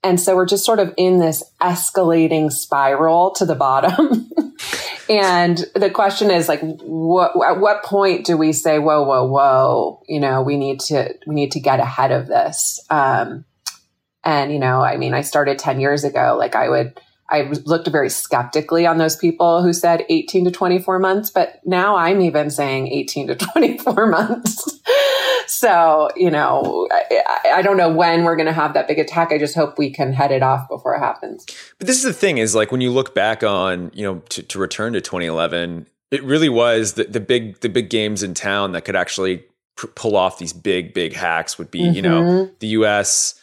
And 0.03 0.21
so 0.21 0.35
we're 0.35 0.45
just 0.45 0.65
sort 0.65 0.81
of 0.81 0.93
in 0.97 1.21
this 1.21 1.43
escalating 1.63 2.53
spiral 2.53 3.31
to 3.37 3.47
the 3.47 3.55
bottom. 3.55 4.29
and 5.09 5.65
the 5.77 5.89
question 5.89 6.33
is 6.33 6.49
like, 6.49 6.61
what, 6.61 7.31
at 7.47 7.61
what 7.61 7.85
point 7.85 8.27
do 8.27 8.37
we 8.37 8.53
say, 8.53 8.81
whoa, 8.81 9.05
whoa, 9.05 9.25
whoa, 9.25 10.03
you 10.09 10.19
know, 10.19 10.43
we 10.43 10.57
need 10.57 10.81
to, 10.81 11.15
we 11.27 11.35
need 11.37 11.53
to 11.53 11.61
get 11.61 11.79
ahead 11.79 12.11
of 12.11 12.27
this. 12.27 12.81
Um, 12.91 13.45
and, 14.25 14.53
you 14.53 14.59
know, 14.59 14.83
I 14.83 14.97
mean, 14.97 15.15
I 15.15 15.21
started 15.21 15.59
10 15.59 15.81
years 15.81 16.03
ago, 16.03 16.37
like 16.37 16.57
I 16.57 16.69
would, 16.69 17.01
I 17.31 17.43
looked 17.65 17.89
very 17.89 18.11
skeptically 18.11 18.87
on 18.87 18.99
those 18.99 19.17
people 19.17 19.63
who 19.63 19.73
said 19.73 20.05
18 20.09 20.45
to 20.45 20.51
24 20.51 20.99
months, 20.99 21.31
but 21.31 21.61
now 21.65 21.97
I'm 21.97 22.21
even 22.21 22.51
saying 22.51 22.89
18 22.89 23.29
to 23.29 23.35
24 23.53 24.07
months. 24.07 24.81
so, 25.47 26.11
you 26.17 26.31
know, 26.31 26.87
I, 26.93 27.53
I, 27.55 27.63
don't 27.63 27.77
know 27.77 27.91
when 27.91 28.25
we're 28.25 28.37
going 28.37 28.47
to 28.47 28.53
have 28.53 28.75
that 28.75 28.89
big 28.89 28.99
attack. 28.99 29.33
I 29.33 29.39
just 29.39 29.55
hope 29.55 29.79
we 29.79 29.91
can 29.91 30.13
head 30.13 30.33
it 30.33 30.43
off 30.43 30.69
before 30.69 30.95
it 30.95 30.99
happens. 30.99 31.47
But 31.79 31.87
this 31.87 31.97
is 31.97 32.03
the 32.05 32.13
thing 32.13 32.39
is 32.39 32.55
like 32.55 32.71
when 32.71 32.81
you 32.81 32.91
look 32.91 33.15
back 33.15 33.43
on, 33.43 33.91
you 33.95 34.05
know, 34.05 34.21
to, 34.31 34.43
to 34.43 34.59
return 34.59 34.93
to 34.93 35.01
2011, 35.01 35.89
it 36.11 36.23
really 36.23 36.51
was 36.51 36.93
the, 36.95 37.05
the 37.05 37.21
big, 37.21 37.61
the 37.61 37.69
big 37.69 37.89
games 37.89 38.23
in 38.23 38.35
town 38.35 38.73
that 38.73 38.85
could 38.85 38.97
actually 38.97 39.45
pr- 39.77 39.87
pull 39.89 40.17
off 40.17 40.39
these 40.39 40.53
big, 40.53 40.93
big 40.93 41.15
hacks 41.15 41.59
would 41.59 41.71
be, 41.71 41.81
mm-hmm. 41.81 41.95
you 41.95 42.03
know, 42.03 42.23
mm-hmm. 42.23 42.55
the 42.59 42.69
US, 42.69 43.41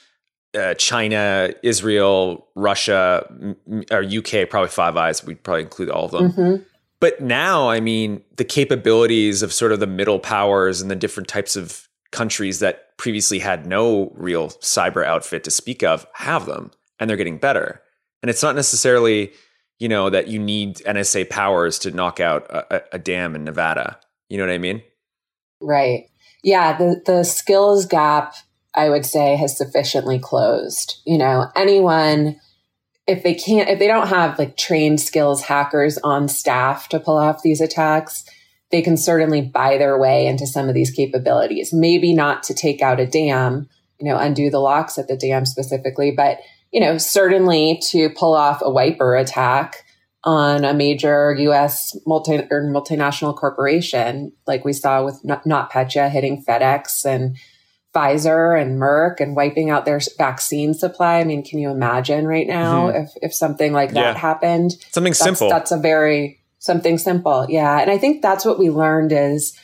uh, 0.54 0.74
China, 0.76 1.54
Israel, 1.64 2.48
Russia, 2.56 3.26
m- 3.30 3.84
or 3.92 4.04
UK, 4.04 4.50
probably 4.50 4.70
Five 4.70 4.98
Eyes. 4.98 5.24
We'd 5.24 5.44
probably 5.44 5.64
include 5.64 5.90
all 5.90 6.06
of 6.06 6.12
them. 6.12 6.32
Mm-hmm. 6.32 6.64
But 7.00 7.22
now, 7.22 7.70
I 7.70 7.80
mean, 7.80 8.24
the 8.38 8.44
capabilities 8.44 9.42
of 9.42 9.52
sort 9.52 9.72
of 9.72 9.80
the 9.80 9.88
middle 9.88 10.20
powers 10.20 10.82
and 10.82 10.92
the 10.92 10.96
different 10.96 11.28
types 11.28 11.56
of 11.56 11.88
countries 12.12 12.60
that 12.60 12.96
previously 12.98 13.40
had 13.40 13.66
no 13.66 14.12
real 14.16 14.50
cyber 14.50 15.04
outfit 15.04 15.44
to 15.46 15.52
speak 15.52 15.84
of 15.84 16.06
have 16.14 16.46
them, 16.46 16.72
and 17.00 17.10
they're 17.10 17.18
getting 17.18 17.38
better. 17.38 17.82
And 18.22 18.30
it's 18.30 18.44
not 18.44 18.56
necessarily, 18.56 19.32
you 19.80 19.88
know, 19.90 20.10
that 20.12 20.28
you 20.28 20.38
need 20.38 20.78
NSA 20.78 21.30
powers 21.30 21.80
to 21.80 21.92
knock 21.92 22.20
out 22.20 22.46
a, 22.52 22.84
a 22.96 23.00
dam 23.00 23.36
in 23.36 23.44
Nevada. 23.44 23.98
You 24.30 24.38
know 24.38 24.46
what 24.46 24.54
I 24.54 24.60
mean? 24.60 24.84
Right. 25.60 26.08
Yeah. 26.44 26.78
The 26.78 27.02
the 27.06 27.24
skills 27.24 27.86
gap 27.86 28.36
I 28.76 28.90
would 28.90 29.06
say 29.06 29.36
has 29.36 29.58
sufficiently 29.58 30.20
closed. 30.20 31.02
You 31.06 31.18
know, 31.18 31.50
anyone, 31.56 32.40
if 33.08 33.24
they 33.24 33.34
can't, 33.34 33.70
if 33.70 33.80
they 33.80 33.88
don't 33.88 34.08
have 34.08 34.40
like 34.40 34.58
trained 34.58 35.02
skills 35.02 35.42
hackers 35.42 35.98
on 36.00 36.28
staff 36.28 36.90
to 36.90 37.00
pull 37.00 37.18
off 37.18 37.44
these 37.44 37.62
attacks, 37.62 38.24
they 38.72 38.82
can 38.82 38.98
certainly 38.98 39.42
buy 39.42 39.78
their 39.78 39.98
way 39.98 40.26
into 40.26 40.48
some 40.48 40.70
of 40.70 40.76
these 40.76 40.92
capabilities. 40.92 41.74
Maybe 41.74 42.14
not 42.14 42.44
to 42.44 42.54
take 42.54 42.82
out 42.82 43.00
a 43.00 43.06
dam, 43.06 43.68
you 44.00 44.10
know, 44.10 44.18
undo 44.18 44.50
the 44.50 44.60
locks 44.60 44.98
at 44.98 45.08
the 45.08 45.18
dam 45.18 45.46
specifically, 45.46 46.12
but, 46.12 46.40
you 46.72 46.80
know, 46.80 46.98
certainly 46.98 47.82
to 47.90 48.10
pull 48.12 48.34
off 48.34 48.62
a 48.62 48.72
wiper 48.72 49.16
attack 49.16 49.84
on 50.24 50.64
a 50.64 50.74
major 50.74 51.36
U.S. 51.40 51.98
multi 52.06 52.38
or 52.50 52.64
multinational 52.72 53.36
corporation, 53.36 54.32
like 54.48 54.64
we 54.64 54.72
saw 54.72 55.04
with 55.04 55.22
NotPetya 55.24 56.10
hitting 56.10 56.44
FedEx 56.44 57.04
and 57.06 57.36
Pfizer 57.94 58.60
and 58.60 58.80
Merck 58.80 59.20
and 59.20 59.36
wiping 59.36 59.70
out 59.70 59.86
their 59.86 60.00
vaccine 60.18 60.74
supply. 60.74 61.20
I 61.20 61.24
mean, 61.24 61.44
can 61.44 61.60
you 61.60 61.70
imagine 61.70 62.26
right 62.26 62.48
now 62.48 62.88
mm-hmm. 62.88 63.04
if, 63.04 63.10
if 63.22 63.34
something 63.34 63.74
like 63.74 63.92
that 63.94 64.16
yeah. 64.16 64.18
happened? 64.18 64.74
Something 64.92 65.12
that's, 65.12 65.20
simple. 65.20 65.50
That's 65.50 65.72
a 65.72 65.78
very 65.78 66.40
something 66.60 66.98
simple. 66.98 67.48
Yeah. 67.50 67.80
And 67.80 67.92
I 67.92 67.98
think 67.98 68.22
that's 68.22 68.46
what 68.46 68.60
we 68.60 68.70
learned 68.70 69.12
is 69.12 69.58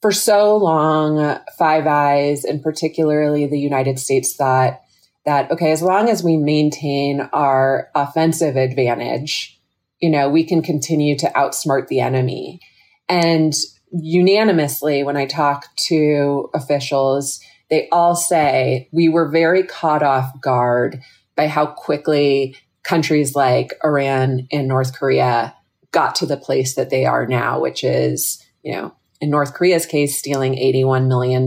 for 0.00 0.12
so 0.12 0.56
long, 0.56 1.38
Five 1.58 1.86
Eyes 1.86 2.44
and 2.44 2.62
particularly 2.62 3.46
the 3.46 3.58
United 3.58 3.98
States 3.98 4.34
thought 4.34 4.80
that, 5.24 5.50
okay, 5.50 5.72
as 5.72 5.82
long 5.82 6.08
as 6.08 6.22
we 6.22 6.36
maintain 6.36 7.28
our 7.32 7.90
offensive 7.94 8.56
advantage, 8.56 9.60
you 10.00 10.08
know, 10.08 10.28
we 10.28 10.44
can 10.44 10.62
continue 10.62 11.18
to 11.18 11.26
outsmart 11.30 11.88
the 11.88 12.00
enemy. 12.00 12.60
And 13.08 13.52
unanimously, 13.90 15.02
when 15.02 15.16
I 15.16 15.26
talk 15.26 15.74
to 15.88 16.48
officials, 16.54 17.40
they 17.70 17.88
all 17.90 18.14
say 18.14 18.88
we 18.92 19.08
were 19.08 19.28
very 19.28 19.62
caught 19.62 20.02
off 20.02 20.40
guard 20.40 21.00
by 21.34 21.48
how 21.48 21.66
quickly 21.66 22.56
countries 22.82 23.34
like 23.34 23.74
Iran 23.84 24.46
and 24.52 24.68
North 24.68 24.96
Korea 24.96 25.54
got 25.90 26.14
to 26.16 26.26
the 26.26 26.36
place 26.36 26.74
that 26.74 26.90
they 26.90 27.04
are 27.04 27.26
now, 27.26 27.60
which 27.60 27.82
is, 27.82 28.42
you 28.62 28.72
know, 28.72 28.94
in 29.20 29.30
North 29.30 29.54
Korea's 29.54 29.86
case, 29.86 30.18
stealing 30.18 30.54
$81 30.54 31.08
million 31.08 31.46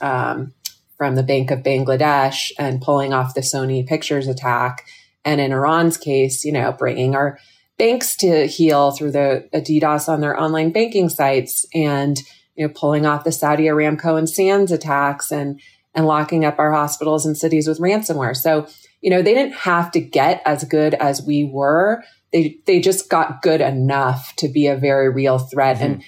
um, 0.00 0.52
from 0.96 1.14
the 1.14 1.22
Bank 1.22 1.50
of 1.50 1.60
Bangladesh 1.60 2.50
and 2.58 2.82
pulling 2.82 3.12
off 3.12 3.34
the 3.34 3.40
Sony 3.40 3.86
Pictures 3.86 4.28
attack. 4.28 4.86
And 5.24 5.40
in 5.40 5.52
Iran's 5.52 5.96
case, 5.96 6.44
you 6.44 6.52
know, 6.52 6.72
bringing 6.72 7.14
our 7.14 7.38
banks 7.78 8.16
to 8.16 8.46
heel 8.46 8.90
through 8.90 9.12
the 9.12 9.48
DDoS 9.54 10.08
on 10.08 10.20
their 10.20 10.38
online 10.38 10.72
banking 10.72 11.08
sites 11.08 11.64
and 11.72 12.20
you 12.60 12.66
know, 12.66 12.72
pulling 12.76 13.06
off 13.06 13.24
the 13.24 13.32
Saudi 13.32 13.64
Aramco 13.64 14.18
and 14.18 14.28
Sands 14.28 14.70
attacks 14.70 15.32
and, 15.32 15.58
and 15.94 16.06
locking 16.06 16.44
up 16.44 16.58
our 16.58 16.70
hospitals 16.70 17.24
and 17.24 17.34
cities 17.34 17.66
with 17.66 17.80
ransomware. 17.80 18.36
So, 18.36 18.66
you 19.00 19.08
know, 19.08 19.22
they 19.22 19.32
didn't 19.32 19.54
have 19.54 19.90
to 19.92 20.00
get 20.00 20.42
as 20.44 20.64
good 20.64 20.92
as 20.92 21.22
we 21.22 21.42
were. 21.42 22.04
They, 22.34 22.58
they 22.66 22.78
just 22.78 23.08
got 23.08 23.40
good 23.40 23.62
enough 23.62 24.34
to 24.36 24.48
be 24.48 24.66
a 24.66 24.76
very 24.76 25.08
real 25.08 25.38
threat. 25.38 25.76
Mm-hmm. 25.76 25.84
And, 25.86 26.04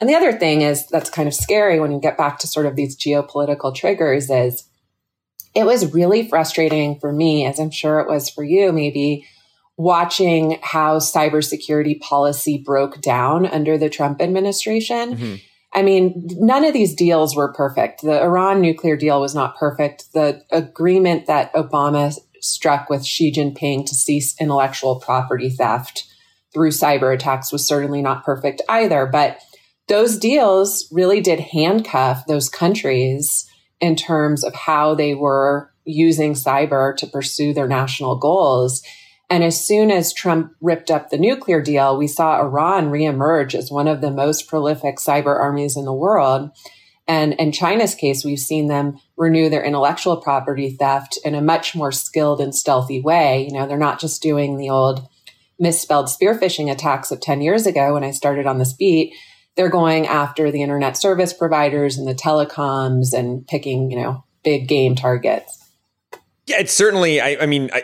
and 0.00 0.08
the 0.08 0.14
other 0.14 0.32
thing 0.32 0.62
is 0.62 0.86
that's 0.86 1.10
kind 1.10 1.26
of 1.26 1.34
scary 1.34 1.80
when 1.80 1.90
you 1.90 2.00
get 2.00 2.16
back 2.16 2.38
to 2.38 2.46
sort 2.46 2.66
of 2.66 2.76
these 2.76 2.96
geopolitical 2.96 3.74
triggers 3.74 4.30
is 4.30 4.62
it 5.56 5.66
was 5.66 5.92
really 5.92 6.28
frustrating 6.28 7.00
for 7.00 7.12
me, 7.12 7.46
as 7.46 7.58
I'm 7.58 7.72
sure 7.72 7.98
it 7.98 8.08
was 8.08 8.30
for 8.30 8.44
you, 8.44 8.70
maybe 8.70 9.26
watching 9.76 10.60
how 10.62 11.00
cybersecurity 11.00 11.98
policy 11.98 12.62
broke 12.64 13.00
down 13.00 13.44
under 13.44 13.76
the 13.76 13.90
Trump 13.90 14.22
administration. 14.22 15.16
Mm-hmm 15.16 15.34
I 15.76 15.82
mean, 15.82 16.26
none 16.38 16.64
of 16.64 16.72
these 16.72 16.94
deals 16.94 17.36
were 17.36 17.52
perfect. 17.52 18.00
The 18.00 18.22
Iran 18.22 18.62
nuclear 18.62 18.96
deal 18.96 19.20
was 19.20 19.34
not 19.34 19.58
perfect. 19.58 20.12
The 20.14 20.42
agreement 20.50 21.26
that 21.26 21.52
Obama 21.52 22.16
struck 22.40 22.88
with 22.88 23.04
Xi 23.04 23.30
Jinping 23.30 23.84
to 23.84 23.94
cease 23.94 24.34
intellectual 24.40 24.98
property 24.98 25.50
theft 25.50 26.04
through 26.54 26.70
cyber 26.70 27.12
attacks 27.12 27.52
was 27.52 27.68
certainly 27.68 28.00
not 28.00 28.24
perfect 28.24 28.62
either. 28.70 29.04
But 29.04 29.42
those 29.86 30.16
deals 30.16 30.88
really 30.90 31.20
did 31.20 31.40
handcuff 31.40 32.26
those 32.26 32.48
countries 32.48 33.46
in 33.78 33.96
terms 33.96 34.44
of 34.44 34.54
how 34.54 34.94
they 34.94 35.14
were 35.14 35.70
using 35.84 36.32
cyber 36.32 36.96
to 36.96 37.06
pursue 37.06 37.52
their 37.52 37.68
national 37.68 38.16
goals. 38.16 38.82
And 39.28 39.42
as 39.42 39.64
soon 39.64 39.90
as 39.90 40.12
Trump 40.12 40.52
ripped 40.60 40.90
up 40.90 41.10
the 41.10 41.18
nuclear 41.18 41.60
deal, 41.60 41.96
we 41.96 42.06
saw 42.06 42.40
Iran 42.40 42.90
reemerge 42.90 43.54
as 43.54 43.70
one 43.70 43.88
of 43.88 44.00
the 44.00 44.10
most 44.10 44.46
prolific 44.46 44.98
cyber 44.98 45.38
armies 45.38 45.76
in 45.76 45.84
the 45.84 45.92
world. 45.92 46.50
And 47.08 47.34
in 47.34 47.52
China's 47.52 47.94
case, 47.94 48.24
we've 48.24 48.38
seen 48.38 48.68
them 48.68 48.98
renew 49.16 49.48
their 49.48 49.64
intellectual 49.64 50.16
property 50.18 50.70
theft 50.70 51.18
in 51.24 51.34
a 51.34 51.40
much 51.40 51.74
more 51.74 51.92
skilled 51.92 52.40
and 52.40 52.54
stealthy 52.54 53.00
way. 53.00 53.44
You 53.44 53.52
know, 53.52 53.66
they're 53.66 53.76
not 53.76 54.00
just 54.00 54.22
doing 54.22 54.56
the 54.56 54.70
old 54.70 55.06
misspelled 55.58 56.08
spear 56.08 56.38
phishing 56.38 56.70
attacks 56.70 57.10
of 57.10 57.20
10 57.20 57.40
years 57.40 57.66
ago 57.66 57.94
when 57.94 58.04
I 58.04 58.10
started 58.10 58.46
on 58.46 58.58
this 58.58 58.72
beat. 58.72 59.14
They're 59.56 59.70
going 59.70 60.06
after 60.06 60.50
the 60.50 60.62
internet 60.62 60.96
service 60.96 61.32
providers 61.32 61.96
and 61.96 62.06
the 62.06 62.14
telecoms 62.14 63.12
and 63.12 63.46
picking, 63.46 63.90
you 63.90 63.96
know, 63.96 64.24
big 64.44 64.68
game 64.68 64.94
targets. 64.94 65.64
Yeah, 66.46 66.60
it's 66.60 66.72
certainly. 66.72 67.20
I, 67.20 67.38
I 67.40 67.46
mean, 67.46 67.70
I, 67.72 67.82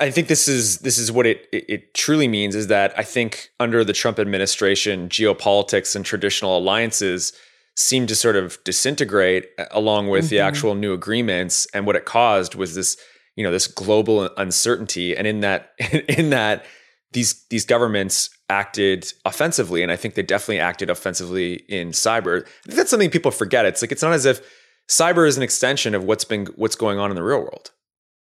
I 0.00 0.10
think 0.10 0.28
this 0.28 0.48
is 0.48 0.78
this 0.78 0.98
is 0.98 1.12
what 1.12 1.26
it, 1.26 1.48
it, 1.52 1.64
it 1.68 1.94
truly 1.94 2.28
means 2.28 2.54
is 2.54 2.68
that 2.68 2.96
I 2.98 3.02
think 3.02 3.50
under 3.60 3.84
the 3.84 3.92
Trump 3.92 4.18
administration, 4.18 5.08
geopolitics 5.08 5.94
and 5.94 6.04
traditional 6.04 6.58
alliances 6.58 7.32
seem 7.76 8.06
to 8.06 8.14
sort 8.14 8.36
of 8.36 8.62
disintegrate 8.64 9.48
uh, 9.58 9.66
along 9.72 10.08
with 10.08 10.26
mm-hmm. 10.26 10.30
the 10.30 10.40
actual 10.40 10.74
new 10.74 10.92
agreements, 10.92 11.66
and 11.74 11.86
what 11.86 11.96
it 11.96 12.04
caused 12.04 12.54
was 12.54 12.74
this 12.74 12.96
you 13.36 13.44
know 13.44 13.50
this 13.50 13.66
global 13.66 14.30
uncertainty, 14.36 15.16
and 15.16 15.26
in 15.26 15.40
that 15.40 15.72
in 16.08 16.30
that 16.30 16.64
these 17.12 17.44
these 17.48 17.64
governments 17.64 18.30
acted 18.48 19.12
offensively, 19.24 19.82
and 19.82 19.90
I 19.90 19.96
think 19.96 20.14
they 20.14 20.22
definitely 20.22 20.60
acted 20.60 20.90
offensively 20.90 21.54
in 21.68 21.90
cyber. 21.90 22.46
that's 22.66 22.90
something 22.90 23.10
people 23.10 23.30
forget. 23.30 23.64
It's 23.64 23.82
like 23.82 23.92
it's 23.92 24.02
not 24.02 24.12
as 24.12 24.26
if 24.26 24.40
cyber 24.88 25.26
is 25.26 25.36
an 25.36 25.42
extension 25.42 25.94
of 25.94 26.04
what's 26.04 26.24
been 26.24 26.46
what's 26.56 26.76
going 26.76 26.98
on 26.98 27.10
in 27.10 27.16
the 27.16 27.22
real 27.22 27.40
world. 27.40 27.70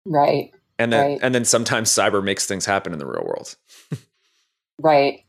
Right. 0.05 0.51
And 0.81 0.91
then 0.91 1.05
right. 1.05 1.19
and 1.21 1.35
then 1.35 1.45
sometimes 1.45 1.89
cyber 1.89 2.23
makes 2.23 2.45
things 2.45 2.65
happen 2.65 2.93
in 2.93 2.99
the 2.99 3.05
real 3.05 3.23
world. 3.23 3.55
right. 4.79 5.19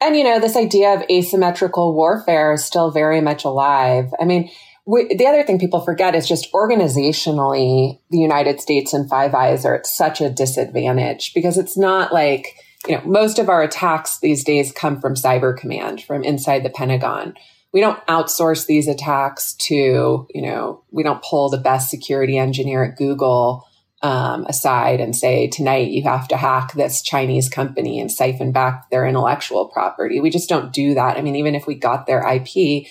And, 0.00 0.16
you 0.16 0.24
know, 0.24 0.38
this 0.38 0.56
idea 0.56 0.94
of 0.94 1.04
asymmetrical 1.10 1.94
warfare 1.94 2.52
is 2.52 2.64
still 2.64 2.90
very 2.90 3.20
much 3.20 3.44
alive. 3.44 4.12
I 4.20 4.24
mean, 4.24 4.50
we, 4.84 5.14
the 5.14 5.26
other 5.26 5.42
thing 5.42 5.58
people 5.58 5.80
forget 5.80 6.14
is 6.14 6.28
just 6.28 6.52
organizationally, 6.52 7.98
the 8.10 8.18
United 8.18 8.60
States 8.60 8.92
and 8.92 9.08
Five 9.08 9.34
Eyes 9.34 9.64
are 9.64 9.74
at 9.74 9.86
such 9.86 10.20
a 10.20 10.30
disadvantage 10.30 11.32
because 11.34 11.56
it's 11.56 11.76
not 11.76 12.12
like, 12.12 12.54
you 12.86 12.96
know, 12.96 13.02
most 13.04 13.38
of 13.38 13.48
our 13.48 13.62
attacks 13.62 14.18
these 14.20 14.44
days 14.44 14.70
come 14.70 15.00
from 15.00 15.14
Cyber 15.14 15.56
Command, 15.56 16.02
from 16.02 16.22
inside 16.22 16.62
the 16.62 16.70
Pentagon. 16.70 17.34
We 17.72 17.80
don't 17.80 18.06
outsource 18.06 18.66
these 18.66 18.86
attacks 18.88 19.54
to, 19.54 20.26
you 20.32 20.42
know, 20.42 20.84
we 20.90 21.02
don't 21.02 21.22
pull 21.22 21.48
the 21.48 21.58
best 21.58 21.90
security 21.90 22.38
engineer 22.38 22.84
at 22.84 22.96
Google 22.96 23.65
um, 24.02 24.44
aside 24.46 25.00
and 25.00 25.16
say, 25.16 25.48
tonight 25.48 25.88
you 25.88 26.02
have 26.02 26.28
to 26.28 26.36
hack 26.36 26.72
this 26.74 27.02
Chinese 27.02 27.48
company 27.48 27.98
and 27.98 28.12
siphon 28.12 28.52
back 28.52 28.90
their 28.90 29.06
intellectual 29.06 29.68
property. 29.68 30.20
We 30.20 30.30
just 30.30 30.48
don't 30.48 30.72
do 30.72 30.94
that. 30.94 31.16
I 31.16 31.22
mean, 31.22 31.36
even 31.36 31.54
if 31.54 31.66
we 31.66 31.74
got 31.74 32.06
their 32.06 32.26
IP, 32.26 32.86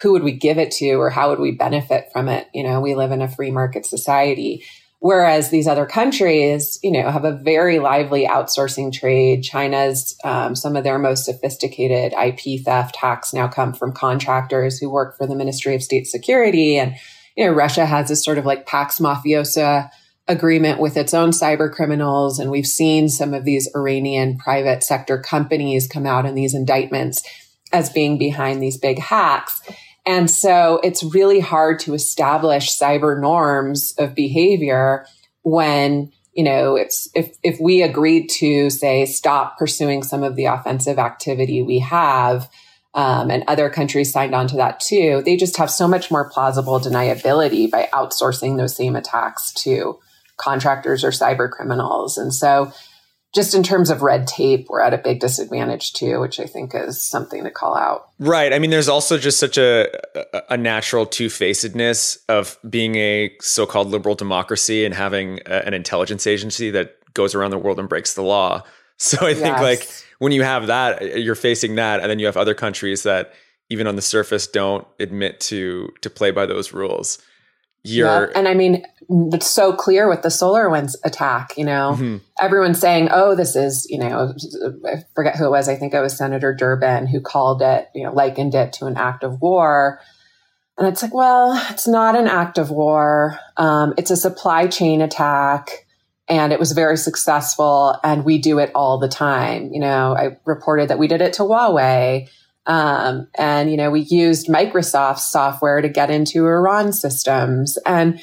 who 0.00 0.12
would 0.12 0.22
we 0.22 0.32
give 0.32 0.58
it 0.58 0.70
to 0.72 0.90
or 0.94 1.10
how 1.10 1.30
would 1.30 1.38
we 1.38 1.52
benefit 1.52 2.10
from 2.12 2.28
it? 2.28 2.48
You 2.52 2.64
know, 2.64 2.80
we 2.80 2.94
live 2.94 3.12
in 3.12 3.22
a 3.22 3.28
free 3.28 3.50
market 3.50 3.86
society. 3.86 4.64
Whereas 4.98 5.50
these 5.50 5.66
other 5.66 5.86
countries, 5.86 6.78
you 6.80 6.92
know, 6.92 7.10
have 7.10 7.24
a 7.24 7.32
very 7.32 7.80
lively 7.80 8.24
outsourcing 8.24 8.92
trade. 8.92 9.42
China's, 9.42 10.16
um, 10.22 10.54
some 10.54 10.76
of 10.76 10.84
their 10.84 10.98
most 10.98 11.24
sophisticated 11.24 12.12
IP 12.12 12.64
theft 12.64 12.94
hacks 12.94 13.32
now 13.32 13.48
come 13.48 13.72
from 13.72 13.92
contractors 13.92 14.78
who 14.78 14.88
work 14.88 15.16
for 15.16 15.26
the 15.26 15.34
Ministry 15.34 15.74
of 15.74 15.82
State 15.82 16.06
Security. 16.06 16.78
And, 16.78 16.94
you 17.36 17.44
know, 17.44 17.52
Russia 17.52 17.84
has 17.84 18.08
this 18.08 18.24
sort 18.24 18.38
of 18.38 18.46
like 18.46 18.64
Pax 18.64 19.00
Mafiosa 19.00 19.90
agreement 20.28 20.78
with 20.78 20.96
its 20.96 21.14
own 21.14 21.30
cyber 21.30 21.70
criminals. 21.70 22.38
And 22.38 22.50
we've 22.50 22.66
seen 22.66 23.08
some 23.08 23.34
of 23.34 23.44
these 23.44 23.68
Iranian 23.74 24.38
private 24.38 24.82
sector 24.84 25.18
companies 25.18 25.88
come 25.88 26.06
out 26.06 26.26
in 26.26 26.34
these 26.34 26.54
indictments 26.54 27.22
as 27.72 27.90
being 27.90 28.18
behind 28.18 28.62
these 28.62 28.78
big 28.78 28.98
hacks. 28.98 29.60
And 30.04 30.30
so 30.30 30.80
it's 30.82 31.02
really 31.02 31.40
hard 31.40 31.78
to 31.80 31.94
establish 31.94 32.76
cyber 32.76 33.20
norms 33.20 33.94
of 33.98 34.14
behavior 34.14 35.06
when, 35.42 36.12
you 36.32 36.44
know, 36.44 36.76
it's, 36.76 37.08
if, 37.14 37.36
if 37.42 37.60
we 37.60 37.82
agreed 37.82 38.28
to 38.38 38.70
say, 38.70 39.06
stop 39.06 39.58
pursuing 39.58 40.02
some 40.02 40.22
of 40.22 40.36
the 40.36 40.46
offensive 40.46 40.98
activity 40.98 41.62
we 41.62 41.78
have, 41.80 42.48
um, 42.94 43.30
and 43.30 43.44
other 43.48 43.70
countries 43.70 44.12
signed 44.12 44.34
on 44.34 44.46
to 44.48 44.56
that 44.56 44.78
too, 44.80 45.22
they 45.24 45.36
just 45.36 45.56
have 45.56 45.70
so 45.70 45.88
much 45.88 46.10
more 46.10 46.28
plausible 46.28 46.78
deniability 46.78 47.70
by 47.70 47.88
outsourcing 47.92 48.56
those 48.56 48.76
same 48.76 48.96
attacks 48.96 49.52
to 49.52 49.98
contractors 50.38 51.04
or 51.04 51.10
cyber 51.10 51.50
criminals. 51.50 52.18
And 52.18 52.34
so 52.34 52.72
just 53.34 53.54
in 53.54 53.62
terms 53.62 53.88
of 53.88 54.02
red 54.02 54.26
tape, 54.26 54.66
we're 54.68 54.82
at 54.82 54.92
a 54.92 54.98
big 54.98 55.20
disadvantage 55.20 55.94
too, 55.94 56.20
which 56.20 56.38
I 56.38 56.44
think 56.44 56.74
is 56.74 57.00
something 57.00 57.44
to 57.44 57.50
call 57.50 57.74
out. 57.74 58.08
Right. 58.18 58.52
I 58.52 58.58
mean, 58.58 58.70
there's 58.70 58.88
also 58.88 59.16
just 59.18 59.38
such 59.38 59.56
a 59.56 59.88
a 60.50 60.56
natural 60.56 61.06
two 61.06 61.28
facedness 61.28 62.18
of 62.28 62.58
being 62.68 62.96
a 62.96 63.34
so-called 63.40 63.88
liberal 63.88 64.14
democracy 64.14 64.84
and 64.84 64.94
having 64.94 65.40
a, 65.46 65.66
an 65.66 65.72
intelligence 65.72 66.26
agency 66.26 66.70
that 66.70 66.96
goes 67.14 67.34
around 67.34 67.52
the 67.52 67.58
world 67.58 67.78
and 67.78 67.88
breaks 67.88 68.14
the 68.14 68.22
law. 68.22 68.62
So 68.98 69.26
I 69.26 69.34
think 69.34 69.56
yes. 69.56 69.60
like 69.60 69.88
when 70.20 70.30
you 70.30 70.44
have 70.44 70.68
that, 70.68 71.18
you're 71.18 71.34
facing 71.34 71.74
that, 71.74 71.98
and 71.98 72.08
then 72.08 72.20
you 72.20 72.26
have 72.26 72.36
other 72.36 72.54
countries 72.54 73.02
that 73.02 73.32
even 73.68 73.88
on 73.88 73.96
the 73.96 74.02
surface 74.02 74.46
don't 74.46 74.86
admit 75.00 75.40
to 75.40 75.92
to 76.02 76.10
play 76.10 76.30
by 76.30 76.46
those 76.46 76.72
rules 76.72 77.18
you're 77.84 78.30
and 78.36 78.48
i 78.48 78.54
mean 78.54 78.84
it's 79.32 79.50
so 79.50 79.72
clear 79.74 80.08
with 80.08 80.22
the 80.22 80.28
SolarWinds 80.28 80.94
attack 81.04 81.56
you 81.56 81.64
know? 81.64 81.94
Mm-hmm. 81.94 82.16
everyone's 82.40 82.78
saying 82.78 83.08
oh 83.10 83.34
this 83.34 83.56
is 83.56 83.86
you 83.90 83.98
know 83.98 84.34
i 84.86 85.04
forget 85.14 85.36
who 85.36 85.46
it 85.46 85.50
was. 85.50 85.68
I 85.68 85.76
think 85.76 85.92
it 85.92 86.00
was 86.00 86.16
senator 86.16 86.54
durbin 86.54 87.06
who 87.06 87.20
called 87.20 87.62
it 87.62 87.88
you 87.94 88.04
know 88.04 88.12
likened 88.12 88.54
it 88.54 88.72
to 88.74 88.86
an 88.86 88.96
act 88.96 89.24
of 89.24 89.40
war. 89.40 90.00
And 90.78 90.88
it's 90.88 91.02
like 91.02 91.14
well 91.14 91.60
it's 91.70 91.88
not 91.88 92.16
an 92.16 92.26
act 92.26 92.58
of 92.58 92.70
war. 92.70 93.38
Um, 93.56 93.94
it's 93.98 94.10
a 94.10 94.16
supply 94.16 94.66
chain 94.66 95.02
attack 95.02 95.86
and 96.28 96.52
it 96.52 96.60
was 96.60 96.72
very 96.72 96.96
successful 96.96 97.98
and 98.02 98.24
we 98.24 98.38
do 98.38 98.58
it 98.58 98.70
all 98.74 98.98
the 98.98 99.08
time. 99.08 99.72
You 99.72 99.80
know 99.80 100.16
i 100.16 100.36
reported 100.44 100.88
that 100.88 100.98
we 100.98 101.08
did 101.08 101.20
it 101.20 101.34
to 101.34 101.42
huawei 101.42 102.28
um, 102.66 103.28
and, 103.36 103.70
you 103.70 103.76
know, 103.76 103.90
we 103.90 104.00
used 104.00 104.48
Microsoft 104.48 105.18
software 105.18 105.80
to 105.80 105.88
get 105.88 106.10
into 106.10 106.46
Iran 106.46 106.92
systems. 106.92 107.76
And 107.84 108.20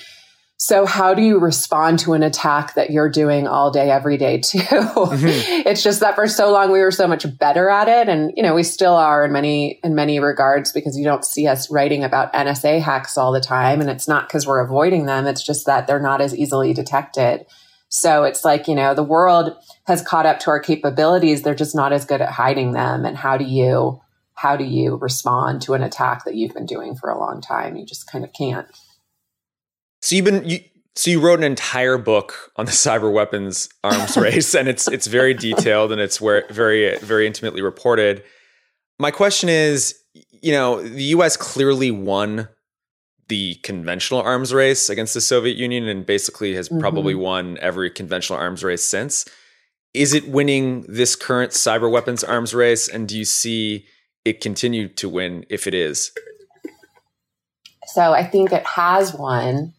so 0.62 0.86
how 0.86 1.13
do 1.13 1.21
you 1.21 1.39
respond 1.39 1.99
to 1.99 2.13
an 2.13 2.21
attack 2.21 2.75
that 2.75 2.89
you're 2.89 3.10
doing 3.10 3.47
all 3.47 3.71
day, 3.71 3.89
every 3.89 4.17
day 4.17 4.39
too? 4.39 4.60
Mm-hmm. 4.60 5.28
it's 5.67 5.84
just 5.84 6.02
that 6.02 6.15
for 6.15 6.28
so 6.28 6.52
long 6.52 6.71
we 6.71 6.80
were 6.80 6.91
so 6.91 7.08
much 7.08 7.25
better 7.38 7.69
at 7.69 7.88
it. 7.88 8.10
And, 8.10 8.34
you 8.36 8.43
know, 8.43 8.54
we 8.54 8.63
still 8.63 8.95
are 8.95 9.25
in 9.25 9.32
many, 9.32 9.80
in 9.84 9.95
many 9.95 10.19
regards 10.19 10.71
because 10.73 10.97
you 10.97 11.06
don't 11.06 11.25
see 11.25 11.47
us 11.47 11.71
writing 11.71 12.04
about 12.04 12.34
NSA 12.34 12.82
hacks 12.82 13.17
all 13.17 13.32
the 13.32 13.39
time. 13.41 13.80
And 13.82 13.89
it's 13.89 14.08
not 14.08 14.28
because 14.28 14.45
we're 14.45 14.60
avoiding 14.60 15.06
them. 15.06 15.28
It's 15.28 15.45
just 15.45 15.65
that 15.65 15.88
they're 15.88 16.02
not 16.02 16.21
as 16.21 16.36
easily 16.36 16.73
detected. 16.73 17.45
So 17.89 18.23
it's 18.23 18.45
like, 18.45 18.67
you 18.67 18.75
know, 18.75 18.93
the 18.93 19.04
world 19.04 19.56
has 19.86 20.02
caught 20.02 20.25
up 20.25 20.39
to 20.41 20.52
our 20.52 20.60
capabilities. 20.60 21.41
They're 21.41 21.56
just 21.56 21.75
not 21.75 21.91
as 21.91 22.06
good 22.06 22.21
at 22.21 22.32
hiding 22.32 22.73
them. 22.73 23.06
And 23.06 23.17
how 23.17 23.38
do 23.38 23.45
you, 23.45 24.02
how 24.39 24.56
do 24.56 24.63
you 24.63 24.95
respond 24.95 25.62
to 25.62 25.73
an 25.73 25.84
attack 25.84 26.23
that 26.23 26.34
you've 26.34 26.54
been 26.54 26.65
doing 26.65 26.95
for 26.95 27.10
a 27.10 27.19
long 27.19 27.41
time? 27.41 27.75
You 27.75 27.86
just 27.86 28.10
kind 28.10 28.23
of 28.23 28.32
can't. 28.32 28.67
So 30.02 30.15
you've 30.15 30.23
been 30.23 30.47
you, 30.47 30.62
so 30.95 31.12
you 31.12 31.19
wrote 31.19 31.39
an 31.39 31.43
entire 31.43 31.97
book 31.97 32.52
on 32.56 32.65
the 32.65 32.71
cyber 32.86 33.12
weapons 33.12 33.67
arms 33.84 34.15
race, 34.17 34.56
and 34.56 34.69
it's 34.69 34.88
it's 34.88 35.08
very 35.08 35.34
detailed 35.34 35.91
and 35.91 35.99
it's 35.99 36.21
where 36.21 36.45
very 36.49 36.97
very 36.99 37.28
intimately 37.28 37.62
reported. 37.62 38.23
My 38.97 39.12
question 39.12 39.49
is, 39.49 39.95
you 40.13 40.54
know, 40.54 40.82
the 40.82 41.04
U.S. 41.15 41.36
clearly 41.36 41.91
won 41.91 42.47
the 43.28 43.56
conventional 43.56 44.21
arms 44.21 44.54
race 44.54 44.89
against 44.89 45.13
the 45.13 45.21
Soviet 45.21 45.58
Union, 45.58 45.86
and 45.89 46.06
basically 46.06 46.56
has 46.56 46.69
mm-hmm. 46.69 46.80
probably 46.80 47.13
won 47.13 47.58
every 47.60 47.89
conventional 47.89 48.39
arms 48.39 48.63
race 48.63 48.84
since. 48.84 49.25
Is 49.93 50.13
it 50.13 50.30
winning 50.30 50.86
this 50.88 51.17
current 51.17 51.52
cyber 51.52 51.91
weapons 51.91 52.23
arms 52.23 52.54
race? 52.54 52.88
And 52.88 53.06
do 53.06 53.17
you 53.17 53.25
see 53.25 53.86
it 54.26 54.42
continue 54.42 54.88
to 54.88 55.10
win 55.10 55.46
if 55.50 55.68
it 55.68 55.74
is? 55.74 56.12
So 57.88 58.14
I 58.14 58.24
think 58.24 58.52
it 58.52 58.66
has 58.66 59.14
won. 59.14 59.74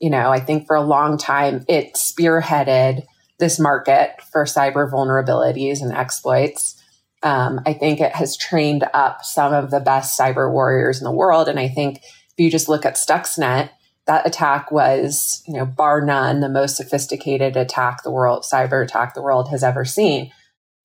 You 0.00 0.10
know, 0.10 0.30
I 0.30 0.40
think 0.40 0.66
for 0.66 0.76
a 0.76 0.82
long 0.82 1.16
time 1.16 1.64
it 1.68 1.94
spearheaded 1.94 3.04
this 3.38 3.58
market 3.58 4.20
for 4.30 4.44
cyber 4.44 4.90
vulnerabilities 4.90 5.80
and 5.80 5.92
exploits. 5.92 6.80
Um, 7.22 7.60
I 7.64 7.72
think 7.72 8.00
it 8.00 8.12
has 8.12 8.36
trained 8.36 8.84
up 8.92 9.24
some 9.24 9.54
of 9.54 9.70
the 9.70 9.80
best 9.80 10.18
cyber 10.18 10.52
warriors 10.52 10.98
in 11.00 11.04
the 11.04 11.10
world. 11.10 11.48
And 11.48 11.58
I 11.58 11.68
think 11.68 11.98
if 11.98 12.34
you 12.36 12.50
just 12.50 12.68
look 12.68 12.84
at 12.84 12.96
Stuxnet, 12.96 13.70
that 14.06 14.26
attack 14.26 14.70
was, 14.70 15.42
you 15.48 15.54
know, 15.54 15.64
bar 15.64 16.04
none, 16.04 16.40
the 16.40 16.50
most 16.50 16.76
sophisticated 16.76 17.56
attack 17.56 18.02
the 18.02 18.10
world, 18.10 18.44
cyber 18.44 18.84
attack 18.84 19.14
the 19.14 19.22
world 19.22 19.48
has 19.48 19.64
ever 19.64 19.86
seen. 19.86 20.30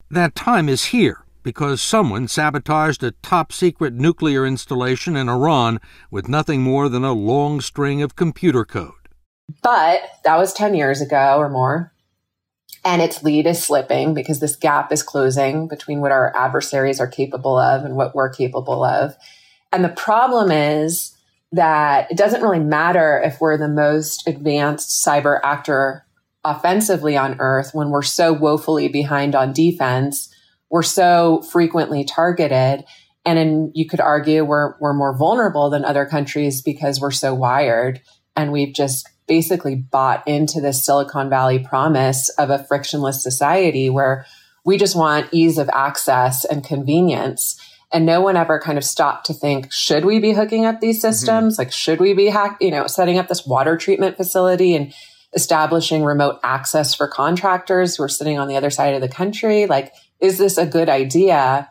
That 0.09 0.33
time 0.33 0.69
is 0.69 0.85
here 0.85 1.25
because 1.43 1.81
someone 1.81 2.27
sabotaged 2.27 3.03
a 3.03 3.11
top 3.11 3.51
secret 3.51 3.93
nuclear 3.93 4.45
installation 4.45 5.15
in 5.15 5.29
Iran 5.29 5.79
with 6.11 6.27
nothing 6.27 6.61
more 6.61 6.89
than 6.89 7.03
a 7.03 7.13
long 7.13 7.61
string 7.61 8.01
of 8.01 8.15
computer 8.15 8.65
code. 8.65 8.93
But 9.63 10.01
that 10.23 10.37
was 10.37 10.53
10 10.53 10.75
years 10.75 11.01
ago 11.01 11.37
or 11.37 11.49
more. 11.49 11.93
And 12.85 13.01
its 13.01 13.23
lead 13.23 13.45
is 13.45 13.61
slipping 13.61 14.13
because 14.13 14.39
this 14.39 14.55
gap 14.55 14.91
is 14.91 15.03
closing 15.03 15.67
between 15.67 15.99
what 15.99 16.11
our 16.11 16.35
adversaries 16.35 16.99
are 16.99 17.07
capable 17.07 17.57
of 17.57 17.83
and 17.83 17.95
what 17.95 18.15
we're 18.15 18.29
capable 18.29 18.83
of. 18.83 19.15
And 19.71 19.83
the 19.83 19.89
problem 19.89 20.51
is 20.51 21.15
that 21.51 22.09
it 22.11 22.17
doesn't 22.17 22.41
really 22.41 22.59
matter 22.59 23.21
if 23.23 23.41
we're 23.41 23.57
the 23.57 23.67
most 23.67 24.27
advanced 24.27 25.05
cyber 25.05 25.39
actor 25.43 26.05
offensively 26.43 27.17
on 27.17 27.35
earth 27.39 27.71
when 27.73 27.89
we're 27.89 28.01
so 28.01 28.31
woefully 28.31 28.87
behind 28.87 29.35
on 29.35 29.51
defense 29.51 30.33
we're 30.69 30.83
so 30.83 31.41
frequently 31.51 32.03
targeted. 32.03 32.85
And 33.25 33.39
in, 33.39 33.71
you 33.75 33.87
could 33.87 33.99
argue 33.99 34.45
we're, 34.45 34.75
we're 34.79 34.93
more 34.93 35.17
vulnerable 35.17 35.69
than 35.69 35.85
other 35.85 36.05
countries 36.05 36.61
because 36.61 36.99
we're 36.99 37.11
so 37.11 37.33
wired. 37.33 38.01
And 38.35 38.51
we've 38.51 38.73
just 38.73 39.09
basically 39.27 39.75
bought 39.75 40.27
into 40.27 40.61
this 40.61 40.85
Silicon 40.85 41.29
Valley 41.29 41.59
promise 41.59 42.29
of 42.29 42.49
a 42.49 42.63
frictionless 42.63 43.21
society 43.21 43.89
where 43.89 44.25
we 44.65 44.77
just 44.77 44.95
want 44.95 45.29
ease 45.31 45.57
of 45.57 45.69
access 45.73 46.45
and 46.45 46.63
convenience. 46.63 47.59
And 47.91 48.05
no 48.05 48.21
one 48.21 48.37
ever 48.37 48.59
kind 48.59 48.77
of 48.77 48.83
stopped 48.83 49.25
to 49.27 49.33
think, 49.33 49.71
should 49.71 50.05
we 50.05 50.19
be 50.19 50.33
hooking 50.33 50.65
up 50.65 50.79
these 50.79 50.97
mm-hmm. 50.97 51.11
systems? 51.11 51.53
Mm-hmm. 51.53 51.61
Like, 51.61 51.71
should 51.71 51.99
we 51.99 52.13
be 52.13 52.27
hack, 52.27 52.57
you 52.61 52.71
know, 52.71 52.87
setting 52.87 53.17
up 53.17 53.27
this 53.27 53.45
water 53.45 53.77
treatment 53.77 54.17
facility 54.17 54.75
and 54.75 54.93
establishing 55.33 56.03
remote 56.03 56.39
access 56.43 56.93
for 56.93 57.07
contractors 57.07 57.95
who 57.95 58.03
are 58.03 58.09
sitting 58.09 58.37
on 58.37 58.47
the 58.47 58.57
other 58.57 58.69
side 58.69 58.93
of 58.93 59.01
the 59.01 59.09
country? 59.09 59.65
Like, 59.65 59.93
is 60.19 60.37
this 60.37 60.57
a 60.57 60.65
good 60.65 60.89
idea? 60.89 61.69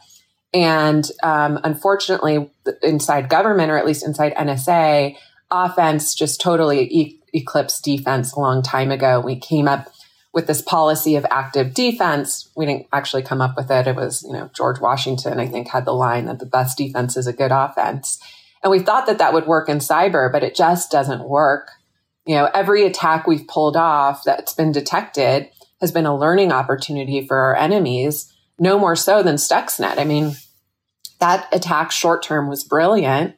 And 0.54 1.08
um, 1.22 1.61
unfortunately, 1.64 2.50
inside 2.82 3.28
government, 3.28 3.70
or 3.70 3.76
at 3.76 3.87
least 3.87 4.06
inside 4.06 4.34
NSA, 4.34 5.16
offense 5.50 6.14
just 6.14 6.40
totally 6.40 6.84
e- 6.90 7.20
eclipsed 7.32 7.84
defense 7.84 8.32
a 8.32 8.40
long 8.40 8.62
time 8.62 8.90
ago. 8.90 9.20
We 9.20 9.38
came 9.38 9.68
up 9.68 9.88
with 10.32 10.46
this 10.46 10.62
policy 10.62 11.16
of 11.16 11.26
active 11.30 11.74
defense. 11.74 12.48
We 12.56 12.66
didn't 12.66 12.87
actually 12.92 13.22
come 13.22 13.40
up 13.40 13.56
with 13.56 13.70
it. 13.70 13.87
It 13.87 13.96
was, 13.96 14.22
you 14.22 14.32
know, 14.32 14.50
George 14.54 14.80
Washington, 14.80 15.40
I 15.40 15.46
think, 15.46 15.68
had 15.68 15.84
the 15.84 15.92
line 15.92 16.26
that 16.26 16.38
the 16.38 16.46
best 16.46 16.78
defense 16.78 17.16
is 17.16 17.26
a 17.26 17.32
good 17.32 17.52
offense. 17.52 18.20
And 18.62 18.70
we 18.70 18.80
thought 18.80 19.06
that 19.06 19.18
that 19.18 19.32
would 19.32 19.46
work 19.46 19.68
in 19.68 19.78
cyber, 19.78 20.30
but 20.30 20.42
it 20.42 20.54
just 20.54 20.90
doesn't 20.90 21.28
work. 21.28 21.70
You 22.26 22.34
know, 22.34 22.50
every 22.52 22.84
attack 22.84 23.26
we've 23.26 23.46
pulled 23.46 23.76
off 23.76 24.22
that's 24.24 24.52
been 24.52 24.72
detected 24.72 25.48
has 25.80 25.92
been 25.92 26.06
a 26.06 26.16
learning 26.16 26.52
opportunity 26.52 27.26
for 27.26 27.37
our 27.37 27.56
enemies, 27.56 28.32
no 28.58 28.78
more 28.78 28.96
so 28.96 29.22
than 29.22 29.36
Stuxnet. 29.36 29.98
I 29.98 30.04
mean, 30.04 30.34
that 31.20 31.48
attack 31.52 31.90
short 31.90 32.22
term 32.22 32.48
was 32.48 32.64
brilliant, 32.64 33.36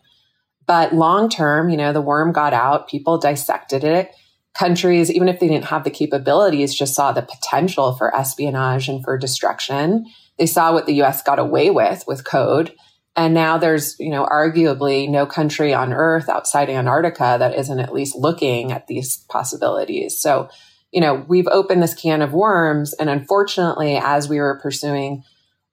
but 0.67 0.95
long 0.95 1.29
term, 1.29 1.69
you 1.71 1.77
know, 1.77 1.93
the 1.93 2.01
worm 2.01 2.33
got 2.33 2.53
out, 2.53 2.89
people 2.89 3.19
dissected 3.19 3.85
it. 3.85 4.11
Countries, 4.55 5.11
even 5.11 5.29
if 5.29 5.39
they 5.39 5.49
didn't 5.49 5.67
have 5.67 5.85
the 5.85 5.91
capabilities, 5.91 6.75
just 6.75 6.95
saw 6.95 7.13
the 7.13 7.23
potential 7.23 7.95
for 7.95 8.15
espionage 8.15 8.89
and 8.89 9.03
for 9.05 9.17
destruction. 9.17 10.07
They 10.39 10.47
saw 10.47 10.73
what 10.73 10.87
the 10.87 11.03
US 11.03 11.23
got 11.23 11.39
away 11.39 11.71
with 11.71 12.05
with 12.07 12.25
code. 12.25 12.75
And 13.17 13.35
now 13.35 13.59
there's, 13.59 13.97
you 13.99 14.11
know, 14.11 14.27
arguably 14.27 15.09
no 15.09 15.27
country 15.27 15.75
on 15.75 15.93
earth 15.93 16.29
outside 16.29 16.71
Antarctica 16.71 17.37
that 17.39 17.55
isn't 17.59 17.81
at 17.81 17.93
least 17.93 18.17
looking 18.17 18.73
at 18.73 18.87
these 18.87 19.25
possibilities. 19.29 20.21
So, 20.21 20.49
you 20.93 21.01
know, 21.01 21.25
we've 21.29 21.49
opened 21.49 21.83
this 21.83 21.95
can 21.95 22.23
of 22.23 22.33
worms. 22.33 22.93
And 22.95 23.09
unfortunately, 23.09 23.97
as 23.97 24.29
we 24.29 24.41
were 24.41 24.59
pursuing 24.61 25.25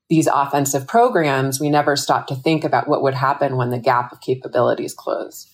these 0.10 0.28
offensive 0.28 0.88
programs, 0.88 1.60
we 1.60 1.70
never 1.70 1.96
stopped 1.96 2.30
to 2.30 2.36
think 2.36 2.64
about 2.64 2.88
what 2.88 3.02
would 3.02 3.16
happen 3.16 3.58
when 3.58 3.72
the 3.72 3.80
gap 3.80 4.12
of 4.12 4.22
capabilities 4.22 4.94
closed. 4.94 5.50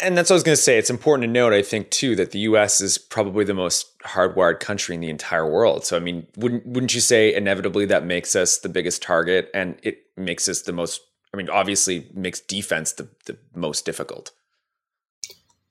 And 0.00 0.16
that's 0.16 0.30
what 0.30 0.34
I 0.34 0.36
was 0.36 0.42
going 0.42 0.56
to 0.56 0.62
say. 0.62 0.78
It's 0.78 0.88
important 0.88 1.28
to 1.28 1.30
note, 1.30 1.52
I 1.52 1.60
think, 1.60 1.90
too, 1.90 2.16
that 2.16 2.30
the 2.30 2.38
U.S. 2.40 2.80
is 2.80 2.96
probably 2.96 3.44
the 3.44 3.52
most 3.52 3.98
hardwired 4.00 4.58
country 4.58 4.94
in 4.94 5.02
the 5.02 5.10
entire 5.10 5.48
world. 5.48 5.84
So, 5.84 5.94
I 5.94 6.00
mean, 6.00 6.26
wouldn't 6.36 6.64
wouldn't 6.64 6.94
you 6.94 7.02
say 7.02 7.34
inevitably 7.34 7.84
that 7.86 8.06
makes 8.06 8.34
us 8.34 8.58
the 8.58 8.70
biggest 8.70 9.02
target, 9.02 9.50
and 9.52 9.78
it 9.82 9.98
makes 10.16 10.48
us 10.48 10.62
the 10.62 10.72
most? 10.72 11.02
I 11.34 11.36
mean, 11.36 11.50
obviously, 11.50 12.08
makes 12.14 12.40
defense 12.40 12.92
the, 12.92 13.08
the 13.26 13.36
most 13.54 13.84
difficult. 13.84 14.32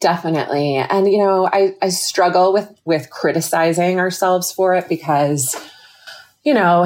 Definitely, 0.03 0.75
and 0.75 1.07
you 1.09 1.17
know, 1.17 1.47
I 1.47 1.75
I 1.81 1.87
struggle 1.87 2.51
with 2.51 2.69
with 2.83 3.09
criticizing 3.09 3.99
ourselves 3.99 4.51
for 4.51 4.73
it 4.75 4.89
because, 4.89 5.55
you 6.43 6.53
know, 6.53 6.83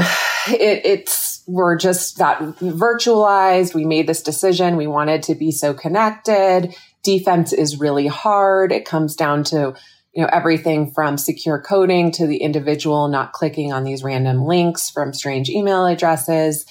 it, 0.48 0.82
it's 0.86 1.44
we're 1.48 1.78
just 1.78 2.20
that 2.20 2.40
virtualized. 2.60 3.74
We 3.74 3.86
made 3.86 4.06
this 4.06 4.22
decision. 4.22 4.78
We 4.78 4.86
wanted 4.86 5.24
to 5.24 5.36
be 5.36 5.52
so 5.52 5.74
connected 5.74 6.76
defense 7.08 7.54
is 7.54 7.80
really 7.80 8.06
hard. 8.06 8.74
It 8.74 8.84
comes 8.84 9.16
down 9.16 9.46
to, 9.46 9.74
you 10.14 10.22
know, 10.22 10.30
everything 10.30 10.92
from 10.92 11.18
secure 11.18 11.58
coding 11.58 12.12
to 12.12 12.28
the 12.28 12.38
individual 12.38 13.08
not 13.08 13.32
clicking 13.32 13.72
on 13.72 13.86
these 13.86 14.04
random 14.04 14.44
links 14.44 14.90
from 14.90 15.14
strange 15.14 15.50
email 15.50 15.86
addresses. 15.86 16.66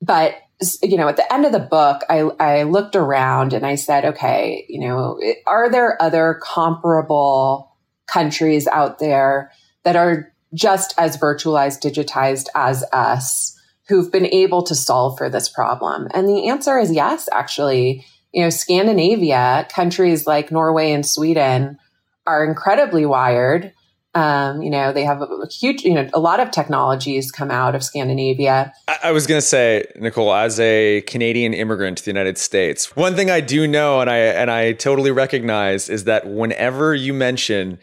But, 0.00 0.36
you 0.82 0.96
know, 0.96 1.08
at 1.08 1.16
the 1.16 1.32
end 1.32 1.44
of 1.44 1.52
the 1.52 1.58
book, 1.58 2.02
I, 2.08 2.20
I 2.40 2.62
looked 2.62 2.96
around 2.96 3.52
and 3.52 3.66
I 3.66 3.74
said, 3.74 4.04
okay, 4.04 4.64
you 4.68 4.80
know, 4.80 5.20
are 5.46 5.70
there 5.70 6.00
other 6.00 6.40
comparable 6.42 7.76
countries 8.06 8.66
out 8.66 8.98
there 8.98 9.50
that 9.82 9.96
are 9.96 10.32
just 10.54 10.94
as 10.98 11.16
virtualized, 11.16 11.80
digitized 11.80 12.46
as 12.54 12.84
us? 12.92 13.52
who've 13.86 14.10
been 14.10 14.24
able 14.24 14.62
to 14.62 14.74
solve 14.74 15.18
for 15.18 15.28
this 15.28 15.50
problem? 15.50 16.08
And 16.14 16.26
the 16.26 16.48
answer 16.48 16.78
is 16.78 16.90
yes, 16.90 17.28
actually 17.30 18.06
you 18.34 18.42
know, 18.42 18.50
Scandinavia, 18.50 19.66
countries 19.70 20.26
like 20.26 20.50
Norway 20.50 20.90
and 20.90 21.06
Sweden 21.06 21.78
are 22.26 22.44
incredibly 22.44 23.06
wired. 23.06 23.72
Um, 24.14 24.62
you 24.62 24.70
know, 24.70 24.92
they 24.92 25.04
have 25.04 25.20
a, 25.20 25.24
a, 25.24 25.48
huge, 25.48 25.82
you 25.82 25.92
know, 25.92 26.08
a 26.14 26.20
lot 26.20 26.38
of 26.38 26.52
technologies 26.52 27.32
come 27.32 27.50
out 27.50 27.74
of 27.74 27.82
Scandinavia. 27.82 28.72
I, 28.86 28.98
I 29.04 29.10
was 29.10 29.26
going 29.26 29.38
to 29.38 29.46
say, 29.46 29.84
Nicole, 29.96 30.32
as 30.32 30.60
a 30.60 31.02
Canadian 31.02 31.52
immigrant 31.52 31.98
to 31.98 32.04
the 32.04 32.10
United 32.10 32.38
States, 32.38 32.94
one 32.94 33.16
thing 33.16 33.28
I 33.28 33.40
do 33.40 33.66
know 33.66 34.00
and 34.00 34.08
I 34.08 34.18
and 34.18 34.50
I 34.50 34.72
totally 34.72 35.10
recognize 35.10 35.88
is 35.88 36.04
that 36.04 36.28
whenever 36.28 36.94
you 36.94 37.12
mention 37.12 37.80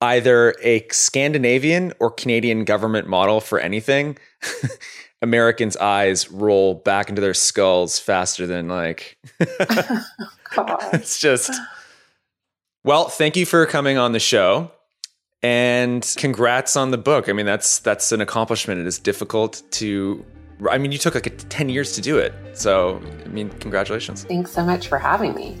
either 0.00 0.54
a 0.62 0.86
Scandinavian 0.90 1.92
or 2.00 2.10
Canadian 2.10 2.64
government 2.64 3.08
model 3.08 3.40
for 3.40 3.58
anything, 3.58 4.18
Americans' 5.22 5.76
eyes 5.76 6.30
roll 6.30 6.74
back 6.74 7.08
into 7.08 7.20
their 7.20 7.34
skulls 7.34 7.98
faster 7.98 8.46
than 8.46 8.68
like. 8.68 9.16
it's 10.92 11.18
just. 11.18 11.52
Well, 12.84 13.08
thank 13.08 13.36
you 13.36 13.46
for 13.46 13.64
coming 13.66 13.96
on 13.96 14.12
the 14.12 14.20
show, 14.20 14.70
and 15.44 16.14
congrats 16.16 16.74
on 16.74 16.90
the 16.90 16.96
book. 16.96 17.28
I 17.28 17.34
mean, 17.34 17.44
that's 17.44 17.78
that's 17.80 18.12
an 18.12 18.22
accomplishment. 18.22 18.80
It 18.80 18.86
is 18.86 18.98
difficult 18.98 19.62
to. 19.72 20.24
I 20.70 20.78
mean, 20.78 20.90
you 20.90 20.96
took 20.96 21.14
like 21.14 21.36
ten 21.50 21.68
years 21.68 21.92
to 21.96 22.00
do 22.00 22.16
it, 22.16 22.32
so 22.54 22.98
I 23.24 23.28
mean, 23.28 23.50
congratulations. 23.60 24.24
Thanks 24.24 24.52
so 24.52 24.64
much 24.64 24.88
for 24.88 24.98
having 24.98 25.34
me. 25.34 25.60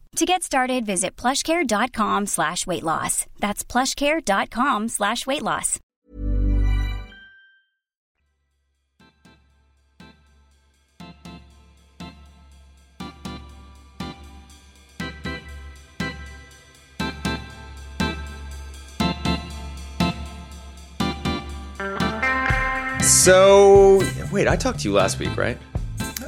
To 0.17 0.25
get 0.25 0.43
started, 0.43 0.85
visit 0.85 1.15
plushcare.com 1.15 2.27
slash 2.27 2.67
weight 2.67 2.83
loss. 2.83 3.25
That's 3.39 3.63
plushcare.com 3.63 4.89
slash 4.89 5.25
weight 5.25 5.41
loss. 5.41 5.79
So, 23.01 24.01
wait, 24.31 24.47
I 24.47 24.57
talked 24.57 24.79
to 24.79 24.89
you 24.89 24.93
last 24.93 25.19
week, 25.19 25.35
right? 25.37 25.57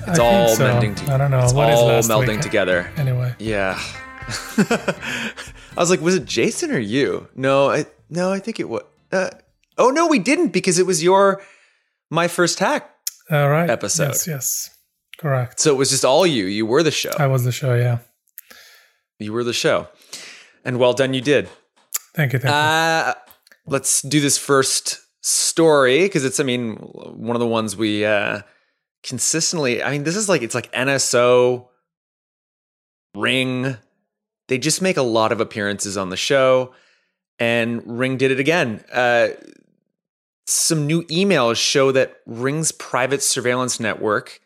It's 0.08 0.20
I 0.20 0.24
all 0.26 0.50
so. 0.56 0.64
mending. 0.68 0.96
To- 0.96 1.14
I 1.14 1.18
don't 1.18 1.32
know. 1.32 1.40
It's 1.44 1.54
What 1.54 1.70
is 1.70 1.80
all 1.80 2.18
melding 2.22 2.28
week? 2.36 2.42
together. 2.42 2.90
Anyway. 2.98 3.36
Yeah. 3.40 3.80
I 4.58 5.34
was 5.78 5.90
like, 5.90 6.02
was 6.02 6.16
it 6.16 6.26
Jason 6.26 6.72
or 6.72 6.80
you? 6.80 7.28
No, 7.36 7.70
I 7.70 7.86
no, 8.10 8.32
I 8.32 8.40
think 8.40 8.60
it 8.60 8.70
was. 8.70 8.84
Uh, 9.12 9.30
oh 9.78 9.90
no, 9.90 10.08
we 10.08 10.20
didn't 10.20 10.50
because 10.50 10.80
it 10.80 10.86
was 10.86 11.04
your 11.04 11.42
my 12.10 12.28
first 12.28 12.60
hack 12.60 12.90
All 13.32 13.50
right. 13.50 13.70
episode. 13.70 14.10
Yes, 14.10 14.28
yes. 14.28 14.70
Correct. 15.18 15.60
So 15.60 15.72
it 15.74 15.78
was 15.78 15.90
just 15.90 16.06
all 16.06 16.26
you. 16.26 16.46
You 16.46 16.66
were 16.66 16.84
the 16.84 16.92
show. 16.92 17.12
I 17.18 17.28
was 17.28 17.44
the 17.44 17.52
show, 17.52 17.76
yeah. 17.76 18.00
You 19.20 19.32
were 19.34 19.44
the 19.44 19.54
show, 19.54 19.88
and 20.66 20.80
well 20.80 20.94
done, 20.94 21.14
you 21.14 21.22
did. 21.22 21.48
Thank 22.16 22.34
you. 22.34 22.40
Thank 22.40 22.54
Uh, 22.54 23.14
let's 23.66 24.02
do 24.02 24.20
this 24.20 24.38
first 24.38 25.00
story 25.22 26.02
because 26.04 26.26
it's, 26.26 26.40
I 26.40 26.44
mean, 26.44 26.76
one 26.76 27.36
of 27.36 27.40
the 27.40 27.48
ones 27.48 27.78
we 27.78 28.06
uh, 28.06 28.42
consistently. 29.04 29.84
I 29.84 29.92
mean, 29.92 30.04
this 30.04 30.16
is 30.16 30.30
like 30.30 30.42
it's 30.42 30.56
like 30.56 30.72
NSO, 30.72 31.68
Ring. 33.16 33.78
They 34.48 34.58
just 34.58 34.82
make 34.82 34.98
a 34.98 35.04
lot 35.04 35.32
of 35.32 35.40
appearances 35.40 35.98
on 35.98 36.10
the 36.10 36.18
show, 36.18 36.74
and 37.40 37.82
Ring 37.86 38.18
did 38.18 38.32
it 38.32 38.40
again. 38.40 38.84
Uh, 38.92 39.30
some 40.46 40.86
new 40.86 41.04
emails 41.04 41.56
show 41.56 41.92
that 41.92 42.18
Ring's 42.26 42.72
private 42.72 43.24
surveillance 43.24 43.80
network 43.80 44.42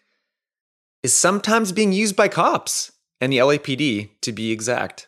is 1.02 1.14
sometimes 1.14 1.72
being 1.72 1.92
used 1.92 2.16
by 2.16 2.28
cops 2.28 2.92
and 3.20 3.34
the 3.34 3.38
LAPD, 3.38 4.12
to 4.22 4.32
be 4.32 4.52
exact. 4.52 5.08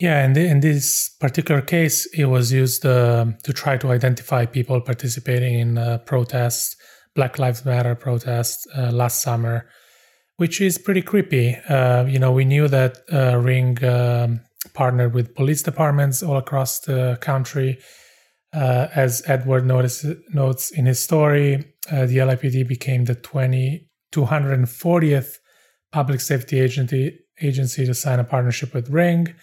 Yeah, 0.00 0.24
and 0.24 0.36
in 0.36 0.60
this 0.60 1.10
particular 1.20 1.60
case, 1.60 2.06
it 2.16 2.26
was 2.26 2.52
used 2.52 2.86
uh, 2.86 3.26
to 3.42 3.52
try 3.52 3.76
to 3.78 3.90
identify 3.90 4.46
people 4.46 4.80
participating 4.80 5.58
in 5.58 5.78
uh, 5.78 5.98
protests, 5.98 6.76
Black 7.18 7.36
Lives 7.36 7.64
Matter 7.64 7.96
protests 7.96 8.64
uh, 8.76 8.92
last 8.92 9.20
summer, 9.20 9.68
which 10.36 10.60
is 10.60 10.78
pretty 10.78 11.02
creepy. 11.02 11.56
Uh, 11.68 12.04
you 12.04 12.20
know, 12.20 12.30
we 12.30 12.44
knew 12.44 12.68
that 12.68 12.98
uh, 13.12 13.36
Ring 13.36 13.84
um, 13.84 14.40
partnered 14.72 15.14
with 15.14 15.34
police 15.34 15.64
departments 15.64 16.22
all 16.22 16.36
across 16.36 16.78
the 16.78 17.18
country. 17.20 17.80
Uh, 18.54 18.86
as 18.94 19.24
Edward 19.26 19.66
notice, 19.66 20.06
notes 20.32 20.70
in 20.70 20.86
his 20.86 21.00
story, 21.00 21.74
the 21.90 22.18
LAPD 22.18 22.68
became 22.68 23.04
the 23.04 23.16
20 23.16 23.88
240th 24.12 25.38
public 25.90 26.20
safety 26.20 26.60
agency 26.60 27.18
agency 27.42 27.84
to 27.84 27.94
sign 27.94 28.20
a 28.20 28.24
partnership 28.24 28.72
with 28.72 28.90
Ring. 28.90 29.34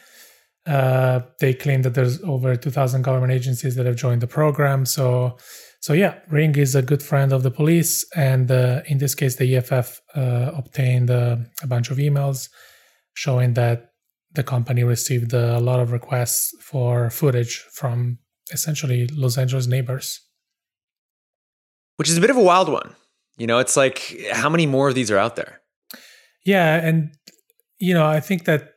Uh, 0.66 1.20
they 1.42 1.54
claim 1.54 1.82
that 1.82 1.94
there's 1.94 2.24
over 2.24 2.56
2,000 2.56 3.02
government 3.02 3.34
agencies 3.34 3.76
that 3.76 3.86
have 3.86 3.98
joined 3.98 4.22
the 4.22 4.28
program. 4.28 4.86
So, 4.86 5.38
so 5.86 5.93
yeah, 5.93 6.15
Ring 6.32 6.56
is 6.56 6.74
a 6.74 6.82
good 6.82 7.04
friend 7.04 7.32
of 7.32 7.43
the 7.43 7.52
police, 7.52 8.04
and 8.15 8.50
uh, 8.50 8.82
in 8.88 8.98
this 8.98 9.13
case, 9.13 9.36
the 9.36 9.56
EFF 9.56 10.02
uh, 10.15 10.50
obtained 10.58 11.12
uh, 11.12 11.36
a 11.62 11.67
bunch 11.67 11.91
of 11.91 11.98
emails 11.98 12.50
showing 13.13 13.54
that 13.54 13.91
the 14.34 14.41
company 14.41 14.84
received 14.84 15.32
a 15.32 15.60
lot 15.60 15.80
of 15.80 15.91
requests 15.91 16.50
for 16.60 17.12
footage 17.12 17.63
from 17.71 18.17
essentially 18.52 19.06
Los 19.13 19.38
Angeles 19.38 19.67
neighbors. 19.67 20.21
Which 21.98 22.10
is 22.10 22.17
a 22.17 22.21
bit 22.21 22.32
of 22.32 22.38
a 22.38 22.41
wild 22.41 22.67
one. 22.67 22.95
You 23.38 23.45
know, 23.45 23.60
it's 23.60 23.78
like 23.78 24.17
how 24.32 24.50
many 24.50 24.65
more 24.65 24.89
of 24.89 24.95
these 24.95 25.12
are 25.12 25.19
out 25.19 25.36
there? 25.36 25.62
Yeah, 26.43 26.84
and 26.84 27.12
you 27.78 27.93
know, 27.93 28.08
I 28.08 28.21
think 28.21 28.45
that 28.45 28.71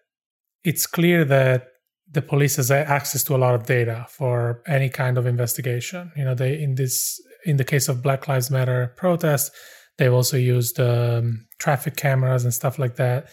it's 0.62 0.86
clear 0.86 1.24
that 1.24 1.68
the 2.10 2.22
police 2.22 2.56
has 2.56 2.70
access 2.70 3.22
to 3.24 3.36
a 3.36 3.38
lot 3.38 3.54
of 3.54 3.66
data 3.66 4.06
for 4.10 4.62
any 4.66 4.88
kind 4.88 5.18
of 5.18 5.26
investigation. 5.26 6.10
You 6.16 6.24
know, 6.24 6.34
they 6.34 6.60
in 6.60 6.74
this 6.74 7.20
in 7.44 7.56
the 7.56 7.64
case 7.64 7.88
of 7.88 8.02
Black 8.02 8.28
Lives 8.28 8.50
Matter 8.50 8.94
protests, 8.96 9.50
they've 9.98 10.12
also 10.12 10.36
used 10.36 10.80
um, 10.80 11.46
traffic 11.58 11.96
cameras 11.96 12.44
and 12.44 12.54
stuff 12.54 12.78
like 12.78 12.96
that. 12.96 13.28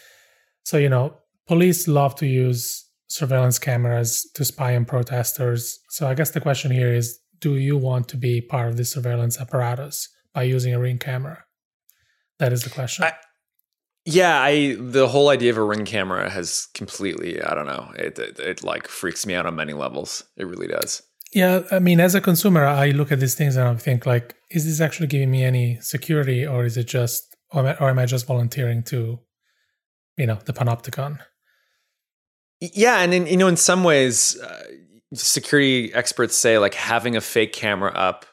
So 0.63 0.77
you 0.77 0.89
know, 0.89 1.17
police 1.47 1.87
love 1.87 2.15
to 2.15 2.27
use 2.27 2.85
surveillance 3.07 3.59
cameras 3.59 4.29
to 4.33 4.43
spy 4.43 4.75
on 4.75 4.85
protesters. 4.85 5.79
So 5.89 6.07
I 6.07 6.13
guess 6.13 6.31
the 6.31 6.41
question 6.41 6.71
here 6.71 6.93
is, 6.93 7.19
do 7.39 7.55
you 7.55 7.77
want 7.77 8.07
to 8.09 8.17
be 8.17 8.41
part 8.41 8.69
of 8.69 8.77
the 8.77 8.85
surveillance 8.85 9.39
apparatus 9.39 10.09
by 10.33 10.43
using 10.43 10.73
a 10.73 10.79
ring 10.79 10.97
camera? 10.97 11.43
That 12.39 12.51
is 12.51 12.63
the 12.63 12.69
question. 12.69 13.05
I, 13.05 13.13
yeah, 14.05 14.39
I 14.39 14.77
the 14.79 15.07
whole 15.07 15.29
idea 15.29 15.49
of 15.51 15.57
a 15.57 15.63
ring 15.63 15.83
camera 15.83 16.29
has 16.29 16.67
completely 16.73 17.41
I 17.41 17.55
don't 17.55 17.65
know 17.65 17.91
it, 17.97 18.19
it, 18.19 18.39
it 18.39 18.63
like 18.63 18.87
freaks 18.87 19.25
me 19.25 19.33
out 19.33 19.47
on 19.47 19.55
many 19.55 19.73
levels. 19.73 20.23
It 20.37 20.45
really 20.45 20.67
does. 20.67 21.01
Yeah, 21.33 21.63
I 21.71 21.79
mean, 21.79 21.99
as 21.99 22.15
a 22.15 22.21
consumer, 22.21 22.63
I 22.63 22.91
look 22.91 23.11
at 23.11 23.19
these 23.19 23.35
things 23.35 23.57
and 23.57 23.67
I 23.67 23.75
think 23.75 24.05
like, 24.05 24.35
is 24.51 24.65
this 24.65 24.79
actually 24.79 25.07
giving 25.07 25.31
me 25.31 25.43
any 25.43 25.79
security, 25.81 26.45
or 26.45 26.63
is 26.63 26.77
it 26.77 26.85
just, 26.85 27.35
or 27.51 27.59
am 27.59 27.65
I, 27.65 27.75
or 27.77 27.89
am 27.89 27.99
I 27.99 28.05
just 28.05 28.25
volunteering 28.25 28.83
to, 28.83 29.19
you 30.17 30.27
know, 30.27 30.39
the 30.45 30.53
panopticon? 30.53 31.19
Yeah, 32.61 33.01
and 33.01 33.13
in, 33.13 33.27
you 33.27 33.35
know, 33.35 33.49
in 33.49 33.57
some 33.57 33.83
ways, 33.83 34.39
uh, 34.39 34.63
security 35.13 35.93
experts 35.93 36.37
say 36.37 36.57
like 36.57 36.73
having 36.73 37.17
a 37.17 37.21
fake 37.21 37.51
camera 37.51 37.91
up 37.91 38.25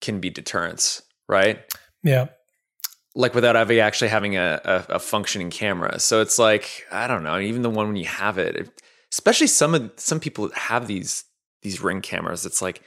can 0.00 0.20
be 0.20 0.30
deterrence, 0.30 1.02
right? 1.28 1.58
Yeah 2.04 2.28
like 3.18 3.34
without 3.34 3.56
ever 3.56 3.80
actually 3.80 4.08
having 4.08 4.36
a, 4.36 4.60
a, 4.64 4.94
a, 4.94 4.98
functioning 5.00 5.50
camera. 5.50 5.98
So 5.98 6.20
it's 6.20 6.38
like 6.38 6.86
I 6.92 7.08
don't 7.08 7.24
know. 7.24 7.38
Even 7.38 7.62
the 7.62 7.70
one 7.70 7.88
when 7.88 7.96
you 7.96 8.06
have 8.06 8.38
it, 8.38 8.70
especially 9.12 9.48
some 9.48 9.74
of 9.74 9.90
some 9.96 10.20
people 10.20 10.50
have 10.54 10.86
these 10.86 11.24
these 11.62 11.82
ring 11.82 12.00
cameras. 12.00 12.46
It's 12.46 12.62
like 12.62 12.80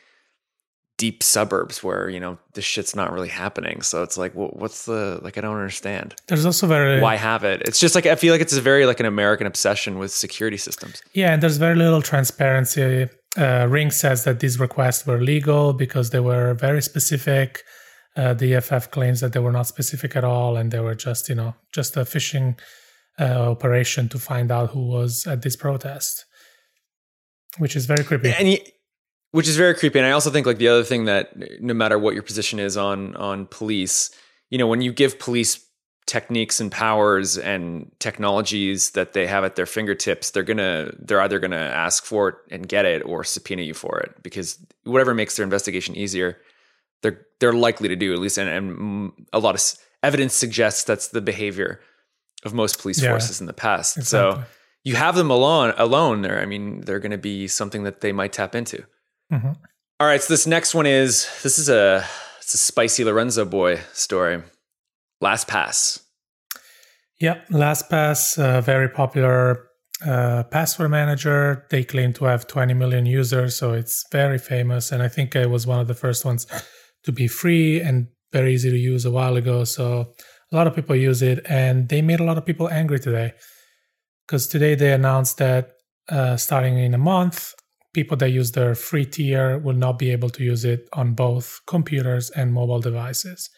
deep 0.98 1.22
suburbs 1.22 1.84
where 1.84 2.10
you 2.10 2.20
know 2.20 2.38
this 2.54 2.64
shit's 2.64 2.96
not 2.96 3.12
really 3.12 3.28
happening. 3.28 3.82
So 3.82 4.04
it's 4.04 4.18
like, 4.18 4.34
well, 4.34 4.52
what's 4.54 4.86
the 4.86 5.20
like? 5.22 5.38
I 5.38 5.42
don't 5.42 5.58
understand. 5.58 6.16
There's 6.28 6.46
also 6.46 6.66
very 6.66 7.02
why 7.02 7.18
have 7.18 7.44
it. 7.44 7.62
It's 7.66 7.80
just 7.80 7.94
like 7.94 8.06
I 8.06 8.16
feel 8.16 8.34
like 8.34 8.42
it's 8.42 8.56
a 8.56 8.62
very 8.62 8.86
like 8.86 9.02
an 9.02 9.06
American 9.06 9.46
obsession 9.46 10.00
with 10.00 10.12
security 10.12 10.58
systems. 10.58 11.04
Yeah, 11.14 11.34
and 11.34 11.44
there's 11.44 11.58
very 11.58 11.76
little 11.76 12.02
transparency. 12.02 13.10
Uh, 13.38 13.68
ring 13.70 13.92
says 13.92 14.24
that 14.24 14.40
these 14.40 14.60
requests 14.60 15.06
were 15.06 15.20
legal 15.22 15.74
because 15.74 16.12
they 16.12 16.20
were 16.22 16.54
very 16.54 16.82
specific 16.82 17.64
uh, 18.16 18.34
the 18.34 18.56
EFF 18.56 18.92
claims 18.92 19.22
that 19.22 19.34
they 19.34 19.40
were 19.40 19.52
not 19.52 19.68
specific 19.68 20.16
at 20.16 20.24
all, 20.24 20.58
and 20.58 20.72
they 20.72 20.80
were 20.80 20.96
just, 20.96 21.30
you 21.30 21.36
know, 21.36 21.56
just 21.74 21.96
a 21.96 22.02
phishing 22.02 22.60
uh, 23.20 23.52
operation 23.52 24.10
to 24.10 24.20
find 24.20 24.52
out 24.52 24.72
who 24.72 24.88
was 24.88 25.26
at 25.28 25.42
this 25.42 25.56
protest, 25.56 26.26
which 27.58 27.76
is 27.76 27.86
very 27.86 28.04
creepy. 28.04 28.32
And 28.32 28.48
he, 28.48 28.62
which 29.32 29.48
is 29.48 29.56
very 29.56 29.74
creepy. 29.74 30.00
And 30.00 30.06
I 30.06 30.12
also 30.12 30.30
think 30.30 30.46
like 30.46 30.58
the 30.58 30.68
other 30.68 30.84
thing 30.84 31.06
that 31.06 31.32
no 31.62 31.74
matter 31.74 31.98
what 31.98 32.14
your 32.14 32.24
position 32.24 32.60
is 32.60 32.78
on 32.78 33.16
on 33.16 33.46
police, 33.48 34.12
you 34.50 34.58
know, 34.58 34.68
when 34.68 34.82
you 34.82 34.92
give 34.92 35.20
police 35.20 35.66
techniques 36.06 36.60
and 36.60 36.72
powers 36.72 37.38
and 37.38 37.90
technologies 38.00 38.92
that 38.92 39.14
they 39.14 39.28
have 39.28 39.46
at 39.46 39.56
their 39.56 39.66
fingertips, 39.66 40.32
they're 40.32 40.44
gonna 40.44 40.92
they're 41.00 41.22
either 41.22 41.40
gonna 41.40 41.56
ask 41.56 42.04
for 42.04 42.30
it 42.30 42.36
and 42.50 42.68
get 42.68 42.86
it 42.86 43.02
or 43.06 43.24
subpoena 43.24 43.62
you 43.62 43.74
for 43.74 44.00
it 44.00 44.14
because 44.22 44.60
whatever 44.84 45.14
makes 45.14 45.38
their 45.38 45.46
investigation 45.46 45.96
easier 45.96 46.38
they're 47.42 47.52
likely 47.52 47.90
to 47.90 47.96
do 47.98 48.14
at 48.14 48.20
least, 48.20 48.38
and, 48.38 48.48
and 48.48 49.12
a 49.34 49.40
lot 49.40 49.56
of 49.56 49.62
evidence 50.02 50.34
suggests 50.34 50.86
that's 50.86 51.10
the 51.10 51.20
behavior 51.20 51.82
of 52.46 52.54
most 52.54 52.80
police 52.80 53.02
yeah, 53.02 53.10
forces 53.10 53.42
in 53.42 53.48
the 53.48 53.54
past. 53.54 53.98
Exactly. 53.98 54.42
So 54.42 54.48
you 54.84 54.96
have 54.96 55.16
them 55.16 55.30
alone 55.30 55.74
alone 55.78 56.22
there. 56.22 56.40
I 56.40 56.46
mean, 56.46 56.82
they're 56.82 57.00
going 57.00 57.12
to 57.12 57.18
be 57.18 57.48
something 57.48 57.84
that 57.84 58.00
they 58.00 58.14
might 58.14 58.32
tap 58.32 58.56
into. 58.56 58.86
Mm-hmm. 59.34 59.52
All 60.00 60.08
right, 60.08 60.22
so 60.22 60.34
this 60.34 60.48
next 60.48 60.74
one 60.74 60.86
is 60.86 61.28
this 61.44 61.60
is 61.60 61.68
a 61.68 62.06
it's 62.40 62.54
a 62.54 62.58
spicy 62.58 63.04
Lorenzo 63.04 63.44
boy 63.44 63.82
story. 63.94 64.42
Last 65.20 65.48
LastPass. 65.48 66.04
Yep, 67.20 67.50
LastPass, 67.50 68.38
a 68.40 68.62
very 68.62 68.90
popular 68.90 69.68
uh, 70.04 70.44
password 70.44 70.90
manager. 70.90 71.68
They 71.70 71.84
claim 71.84 72.14
to 72.14 72.26
have 72.26 72.48
20 72.48 72.74
million 72.74 73.06
users, 73.06 73.56
so 73.56 73.74
it's 73.74 74.04
very 74.12 74.40
famous. 74.40 74.92
And 74.92 75.04
I 75.04 75.08
think 75.08 75.36
it 75.36 75.50
was 75.50 75.68
one 75.68 75.80
of 75.80 75.88
the 75.88 75.94
first 75.94 76.26
ones 76.26 76.48
to 77.04 77.12
be 77.12 77.28
free 77.28 77.82
and 77.82 78.08
very 78.32 78.54
easy 78.54 78.70
to 78.70 78.78
use 78.78 79.06
a 79.06 79.12
while 79.12 79.36
ago. 79.36 79.64
So 79.64 80.14
a 80.52 80.56
lot 80.56 80.68
of 80.68 80.76
people 80.76 80.96
use 80.96 81.22
it, 81.22 81.40
and 81.48 81.90
they 81.90 82.02
made 82.02 82.20
a 82.20 82.24
lot 82.24 82.38
of 82.38 82.46
people 82.46 82.70
angry 82.70 83.00
today 83.00 83.34
because 84.28 84.48
today 84.48 84.76
they 84.76 84.94
announced 84.94 85.38
that 85.38 85.74
uh, 86.10 86.38
starting 86.38 86.78
in 86.78 86.94
a 86.94 86.98
month, 86.98 87.54
people 87.94 88.18
that 88.18 88.30
use 88.30 88.52
their 88.52 88.76
free 88.76 89.06
tier 89.06 89.58
will 89.58 89.76
not 89.76 90.00
be 90.00 90.12
able 90.12 90.30
to 90.30 90.44
use 90.44 90.64
it 90.66 90.88
on 90.94 91.14
both 91.14 91.60
computers 91.68 92.30
and 92.32 92.54
mobile 92.54 92.80
devices, 92.80 93.50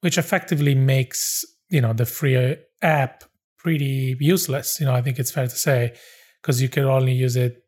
which 0.00 0.18
effectively 0.18 0.74
makes 0.74 1.44
you 1.70 1.80
know 1.80 1.92
the 1.92 2.06
free 2.06 2.56
app 2.82 3.24
pretty 3.58 4.16
useless. 4.20 4.78
You 4.80 4.86
know, 4.86 4.94
I 4.94 5.02
think 5.02 5.18
it's 5.18 5.30
fair 5.30 5.46
to 5.46 5.56
say 5.56 5.94
because 6.40 6.60
you 6.60 6.68
could 6.68 6.84
only 6.84 7.12
use 7.12 7.36
it 7.36 7.59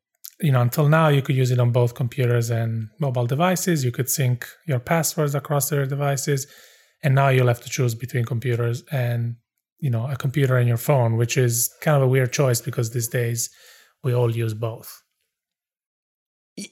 you 0.43 0.51
know, 0.51 0.61
until 0.61 0.89
now 0.89 1.09
you 1.09 1.23
could 1.23 1.37
use 1.37 1.51
it 1.51 1.61
on 1.61 1.71
both 1.71 1.95
computers 1.95 2.51
and 2.51 2.89
mobile 2.99 3.27
devices. 3.27 3.85
You 3.85 3.93
could 3.93 4.11
sync 4.11 4.47
your 4.67 4.81
passwords 4.81 5.35
across 5.35 5.71
their 5.71 5.87
devices, 5.87 6.47
and 7.03 7.15
now 7.15 7.29
you'll 7.29 7.47
have 7.47 7.63
to 7.63 7.71
choose 7.71 7.95
between 7.95 8.25
computers 8.25 8.83
and 8.91 9.37
you 9.79 9.91
know 9.91 10.07
a 10.07 10.17
computer 10.17 10.57
and 10.57 10.69
your 10.69 10.77
phone, 10.77 11.17
which 11.17 11.37
is 11.37 11.73
kind 11.81 11.97
of 11.97 12.03
a 12.03 12.09
weird 12.09 12.33
choice 12.33 12.61
because 12.61 12.91
these 12.91 13.09
days 13.09 13.51
we 14.03 14.13
all 14.13 14.35
use 14.35 14.53
both. 14.53 15.03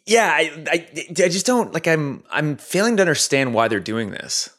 Yeah, 0.06 0.30
I, 0.30 0.64
I, 0.70 0.88
I 1.09 1.28
just 1.28 1.46
don't 1.46 1.72
like. 1.72 1.87
I'm 1.87 2.24
I'm 2.30 2.56
failing 2.56 2.96
to 2.96 3.02
understand 3.02 3.54
why 3.54 3.68
they're 3.68 3.80
doing 3.80 4.11
this. 4.11 4.50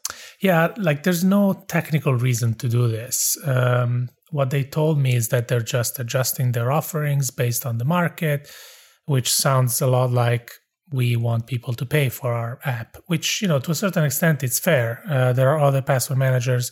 Yeah, 0.41 0.74
like 0.78 1.04
there's 1.04 1.24
no 1.24 1.63
technical 1.67 2.15
reason 2.15 2.56
to 2.56 2.69
do 2.69 2.88
this. 2.88 3.38
Um, 3.45 4.10
what 4.32 4.50
they 4.50 4.63
told 4.63 4.97
me 4.97 5.13
is 5.15 5.28
that 5.28 5.50
they're 5.50 5.60
just 5.60 6.00
adjusting 6.00 6.54
their 6.54 6.71
offerings 6.71 7.30
based 7.30 7.65
on 7.65 7.78
the 7.78 7.86
market 7.86 8.50
which 9.12 9.30
sounds 9.30 9.82
a 9.82 9.88
lot 9.88 10.10
like 10.10 10.52
we 10.93 11.17
want 11.17 11.45
people 11.45 11.74
to 11.74 11.86
pay 11.86 12.08
for 12.08 12.32
our 12.34 12.60
app, 12.63 12.95
which, 13.08 13.41
you 13.41 13.47
know, 13.50 13.60
to 13.60 13.71
a 13.71 13.76
certain 13.76 14.06
extent, 14.06 14.41
it's 14.41 14.58
fair. 14.58 15.04
Uh, 15.10 15.34
there 15.34 15.50
are 15.50 15.60
other 15.60 15.82
password 15.82 16.17
managers 16.17 16.71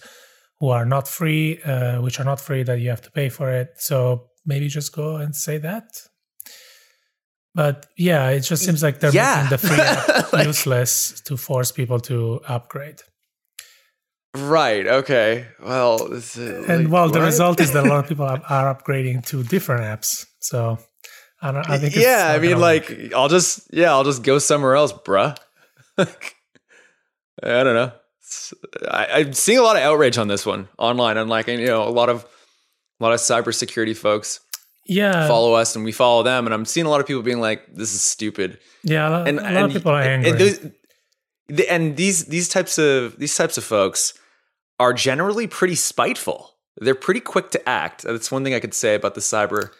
who 0.59 0.69
are 0.69 0.85
not 0.85 1.05
free, 1.05 1.61
uh, 1.63 2.01
which 2.01 2.17
are 2.17 2.23
not 2.23 2.39
free 2.39 2.63
that 2.63 2.79
you 2.79 2.89
have 2.89 3.01
to 3.01 3.11
pay 3.11 3.27
for 3.27 3.51
it. 3.51 3.67
So 3.75 4.27
maybe 4.45 4.69
just 4.69 4.95
go 4.95 5.17
and 5.17 5.35
say 5.35 5.57
that. 5.57 5.89
But 7.53 7.87
yeah, 7.97 8.29
it 8.29 8.41
just 8.51 8.63
seems 8.63 8.81
like 8.81 9.01
they're 9.01 9.11
yeah. 9.11 9.35
making 9.35 9.49
the 9.49 9.67
free 9.67 9.81
app 9.81 10.33
like, 10.33 10.47
useless 10.47 11.19
to 11.25 11.35
force 11.35 11.73
people 11.73 11.99
to 12.11 12.39
upgrade. 12.47 13.01
Right. 14.37 14.87
Okay. 14.87 15.45
Well, 15.61 16.05
and 16.37 16.83
like, 16.85 16.93
well, 16.93 17.09
the 17.09 17.19
result 17.19 17.59
is 17.59 17.73
that 17.73 17.85
a 17.85 17.89
lot 17.89 17.99
of 18.05 18.07
people 18.07 18.25
are 18.55 18.73
upgrading 18.73 19.25
to 19.25 19.43
different 19.43 19.83
apps. 19.83 20.25
So 20.39 20.77
I 21.41 21.51
don't. 21.51 21.69
I 21.69 21.77
think. 21.77 21.95
yeah, 21.95 22.33
I 22.35 22.39
mean, 22.39 22.59
like, 22.59 22.89
work. 22.89 23.13
I'll 23.15 23.29
just 23.29 23.73
yeah, 23.73 23.91
I'll 23.91 24.03
just 24.03 24.23
go 24.23 24.39
somewhere 24.39 24.75
else, 24.75 24.91
bruh. 24.91 25.37
I 25.97 26.05
don't 27.41 27.75
know. 27.75 27.91
I, 28.89 29.21
am 29.21 29.33
seeing 29.33 29.57
a 29.57 29.61
lot 29.61 29.75
of 29.75 29.81
outrage 29.81 30.17
on 30.17 30.27
this 30.27 30.45
one 30.45 30.67
online. 30.77 31.17
Unlike 31.17 31.47
you 31.47 31.65
know, 31.65 31.87
a 31.87 31.89
lot 31.89 32.09
of 32.09 32.25
a 32.99 33.03
lot 33.03 33.13
of 33.13 33.19
cybersecurity 33.19 33.95
folks. 33.95 34.41
Yeah, 34.85 35.27
follow 35.27 35.53
us 35.53 35.75
and 35.75 35.85
we 35.85 35.91
follow 35.91 36.23
them, 36.23 36.45
and 36.45 36.53
I'm 36.53 36.65
seeing 36.65 36.85
a 36.85 36.89
lot 36.89 36.99
of 36.99 37.07
people 37.07 37.21
being 37.21 37.39
like, 37.39 37.73
"This 37.73 37.93
is 37.93 38.01
stupid." 38.01 38.59
Yeah, 38.83 39.07
a 39.07 39.09
lot, 39.09 39.27
and, 39.27 39.39
a 39.39 39.43
lot 39.43 39.51
and, 39.51 39.65
of 39.65 39.71
people 39.71 39.91
are 39.91 40.01
angry. 40.01 40.31
And, 40.31 40.39
those, 40.39 41.65
and 41.69 41.95
these 41.95 42.25
these 42.25 42.49
types 42.49 42.77
of 42.77 43.17
these 43.19 43.35
types 43.35 43.57
of 43.57 43.63
folks 43.63 44.13
are 44.79 44.93
generally 44.93 45.47
pretty 45.47 45.75
spiteful. 45.75 46.55
They're 46.77 46.95
pretty 46.95 47.19
quick 47.19 47.51
to 47.51 47.69
act. 47.69 48.03
That's 48.03 48.31
one 48.31 48.43
thing 48.43 48.53
I 48.53 48.59
could 48.59 48.73
say 48.73 48.95
about 48.95 49.13
the 49.13 49.21
cyber 49.21 49.71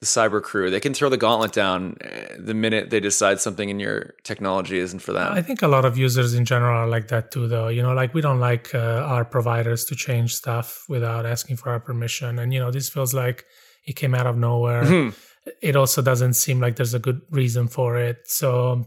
the 0.00 0.06
cyber 0.06 0.40
crew. 0.40 0.70
They 0.70 0.80
can 0.80 0.94
throw 0.94 1.08
the 1.08 1.16
gauntlet 1.16 1.52
down 1.52 1.96
uh, 2.04 2.34
the 2.38 2.54
minute 2.54 2.90
they 2.90 3.00
decide 3.00 3.40
something 3.40 3.68
in 3.68 3.80
your 3.80 4.14
technology 4.22 4.78
isn't 4.78 5.00
for 5.00 5.12
them. 5.12 5.32
I 5.32 5.42
think 5.42 5.60
a 5.62 5.68
lot 5.68 5.84
of 5.84 5.98
users 5.98 6.34
in 6.34 6.44
general 6.44 6.76
are 6.76 6.86
like 6.86 7.08
that 7.08 7.32
too, 7.32 7.48
though. 7.48 7.68
You 7.68 7.82
know, 7.82 7.92
like 7.94 8.14
we 8.14 8.20
don't 8.20 8.38
like 8.38 8.74
uh, 8.74 8.78
our 8.78 9.24
providers 9.24 9.84
to 9.86 9.96
change 9.96 10.34
stuff 10.36 10.84
without 10.88 11.26
asking 11.26 11.56
for 11.56 11.70
our 11.70 11.80
permission. 11.80 12.38
And, 12.38 12.54
you 12.54 12.60
know, 12.60 12.70
this 12.70 12.88
feels 12.88 13.12
like 13.12 13.44
it 13.86 13.96
came 13.96 14.14
out 14.14 14.26
of 14.26 14.36
nowhere. 14.36 14.84
Mhm. 14.84 15.14
It 15.62 15.74
also 15.74 16.02
doesn't 16.02 16.34
seem 16.34 16.60
like 16.60 16.76
there's 16.76 16.94
a 16.94 16.98
good 16.98 17.20
reason 17.30 17.68
for 17.68 17.96
it. 17.96 18.18
So, 18.26 18.84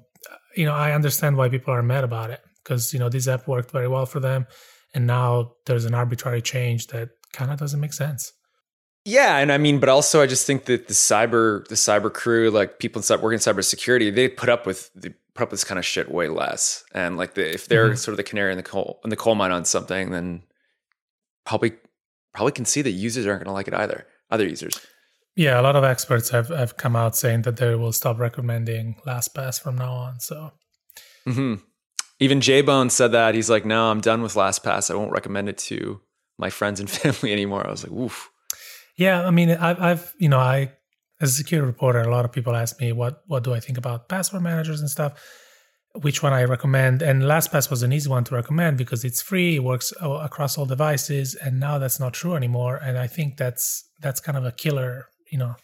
you 0.56 0.66
know, 0.66 0.74
I 0.74 0.94
understand 0.94 1.36
why 1.36 1.50
people 1.50 1.74
are 1.74 1.84
mad 1.84 2.04
about 2.04 2.30
it 2.30 2.40
because, 2.64 2.94
you 2.94 3.00
know, 3.00 3.10
this 3.10 3.28
app 3.28 3.48
worked 3.48 3.72
very 3.72 3.88
well 3.88 4.06
for 4.06 4.20
them. 4.20 4.46
And 4.94 5.08
now 5.08 5.54
there's 5.66 5.86
an 5.86 5.94
arbitrary 5.94 6.42
change 6.42 6.88
that 6.88 7.10
kind 7.34 7.52
of 7.52 7.60
doesn't 7.60 7.80
make 7.80 7.94
sense. 7.94 8.32
Yeah, 9.04 9.38
and 9.38 9.52
I 9.52 9.58
mean, 9.58 9.80
but 9.80 9.90
also 9.90 10.22
I 10.22 10.28
just 10.28 10.46
think 10.46 10.66
that 10.66 10.88
the 10.88 10.94
cyber 10.94 11.68
the 11.68 11.76
cyber 11.76 12.14
crew, 12.14 12.52
like 12.52 12.78
people 12.80 13.00
in 13.00 13.04
cyber, 13.04 13.22
working 13.22 13.36
in 13.36 13.40
cybersecurity, 13.40 14.14
they 14.14 14.28
put 14.30 14.48
up 14.50 14.66
with 14.66 14.92
they 14.94 15.10
put 15.34 15.44
up 15.44 15.50
this 15.50 15.64
kind 15.64 15.80
of 15.80 15.86
shit 15.86 16.12
way 16.12 16.28
less. 16.28 16.84
And 16.94 17.18
like 17.18 17.34
the, 17.34 17.52
if 17.54 17.68
they're 17.68 17.92
Mhm. 17.92 17.98
sort 17.98 18.14
of 18.14 18.18
the 18.18 18.24
canary 18.24 18.52
in 18.52 18.58
the 18.58 18.64
coal 18.64 19.00
in 19.04 19.10
the 19.10 19.16
coal 19.16 19.34
mine 19.36 19.52
on 19.52 19.66
something, 19.66 20.12
then 20.12 20.44
probably 21.46 21.74
probably 22.34 22.52
can 22.52 22.66
see 22.66 22.82
that 22.82 22.92
users 22.92 23.26
aren't 23.26 23.40
going 23.40 23.48
to 23.48 23.54
like 23.54 23.68
it 23.68 23.74
either. 23.74 24.06
Other 24.30 24.46
users. 24.48 24.80
Yeah, 25.36 25.60
a 25.60 25.64
lot 25.64 25.76
of 25.76 25.84
experts 25.84 26.30
have, 26.30 26.50
have 26.50 26.78
come 26.78 26.96
out 26.96 27.16
saying 27.16 27.44
that 27.44 27.58
they 27.58 27.74
will 27.76 27.94
stop 27.94 28.20
recommending 28.20 28.96
LastPass 29.08 29.62
from 29.62 29.78
now 29.78 29.94
on. 29.94 30.20
So, 30.20 30.52
hmm 31.26 31.56
Even 32.20 32.40
J 32.42 32.62
Bone 32.62 32.90
said 32.90 33.14
that 33.14 33.34
he's 33.34 33.50
like, 33.50 33.66
no, 33.66 33.90
I'm 33.90 34.02
done 34.02 34.22
with 34.22 34.34
LastPass. 34.36 34.92
I 34.92 34.96
won't 34.96 35.12
recommend 35.12 35.50
it 35.50 35.58
to 35.70 36.02
my 36.38 36.50
friends 36.50 36.80
and 36.80 36.90
family 37.02 37.32
anymore. 37.34 37.66
I 37.66 37.72
was 37.72 37.84
like, 37.84 37.92
oof. 37.94 38.30
Yeah, 39.02 39.26
I 39.26 39.32
mean, 39.32 39.50
I've, 39.50 39.82
I've, 39.82 40.14
you 40.20 40.30
know, 40.30 40.38
I, 40.38 40.74
as 41.20 41.32
a 41.32 41.34
security 41.34 41.66
reporter, 41.66 42.02
a 42.02 42.12
lot 42.12 42.24
of 42.24 42.32
people 42.32 42.56
ask 42.56 42.80
me 42.80 42.92
what, 42.92 43.24
what 43.26 43.44
do 43.44 43.52
I 43.52 43.60
think 43.60 43.80
about 43.80 44.08
password 44.08 44.44
managers 44.44 44.80
and 44.80 44.88
stuff, 44.88 45.20
which 46.04 46.22
one 46.22 46.34
I 46.34 46.44
recommend. 46.44 47.02
And 47.02 47.24
LastPass 47.24 47.72
was 47.72 47.82
an 47.82 47.92
easy 47.94 48.12
one 48.12 48.24
to 48.26 48.36
recommend 48.36 48.78
because 48.78 49.04
it's 49.04 49.20
free, 49.20 49.56
it 49.56 49.64
works 49.64 49.92
across 50.00 50.56
all 50.56 50.68
devices, 50.68 51.34
and 51.34 51.60
now 51.60 51.80
that's 51.80 52.00
not 52.00 52.14
true 52.14 52.36
anymore. 52.36 52.76
And 52.76 52.96
I 53.00 53.08
think 53.08 53.38
that's 53.38 53.90
that's 54.02 54.20
kind 54.20 54.38
of 54.38 54.46
a 54.46 54.52
killer. 54.52 55.08
You 55.32 55.40
know, 55.40 55.56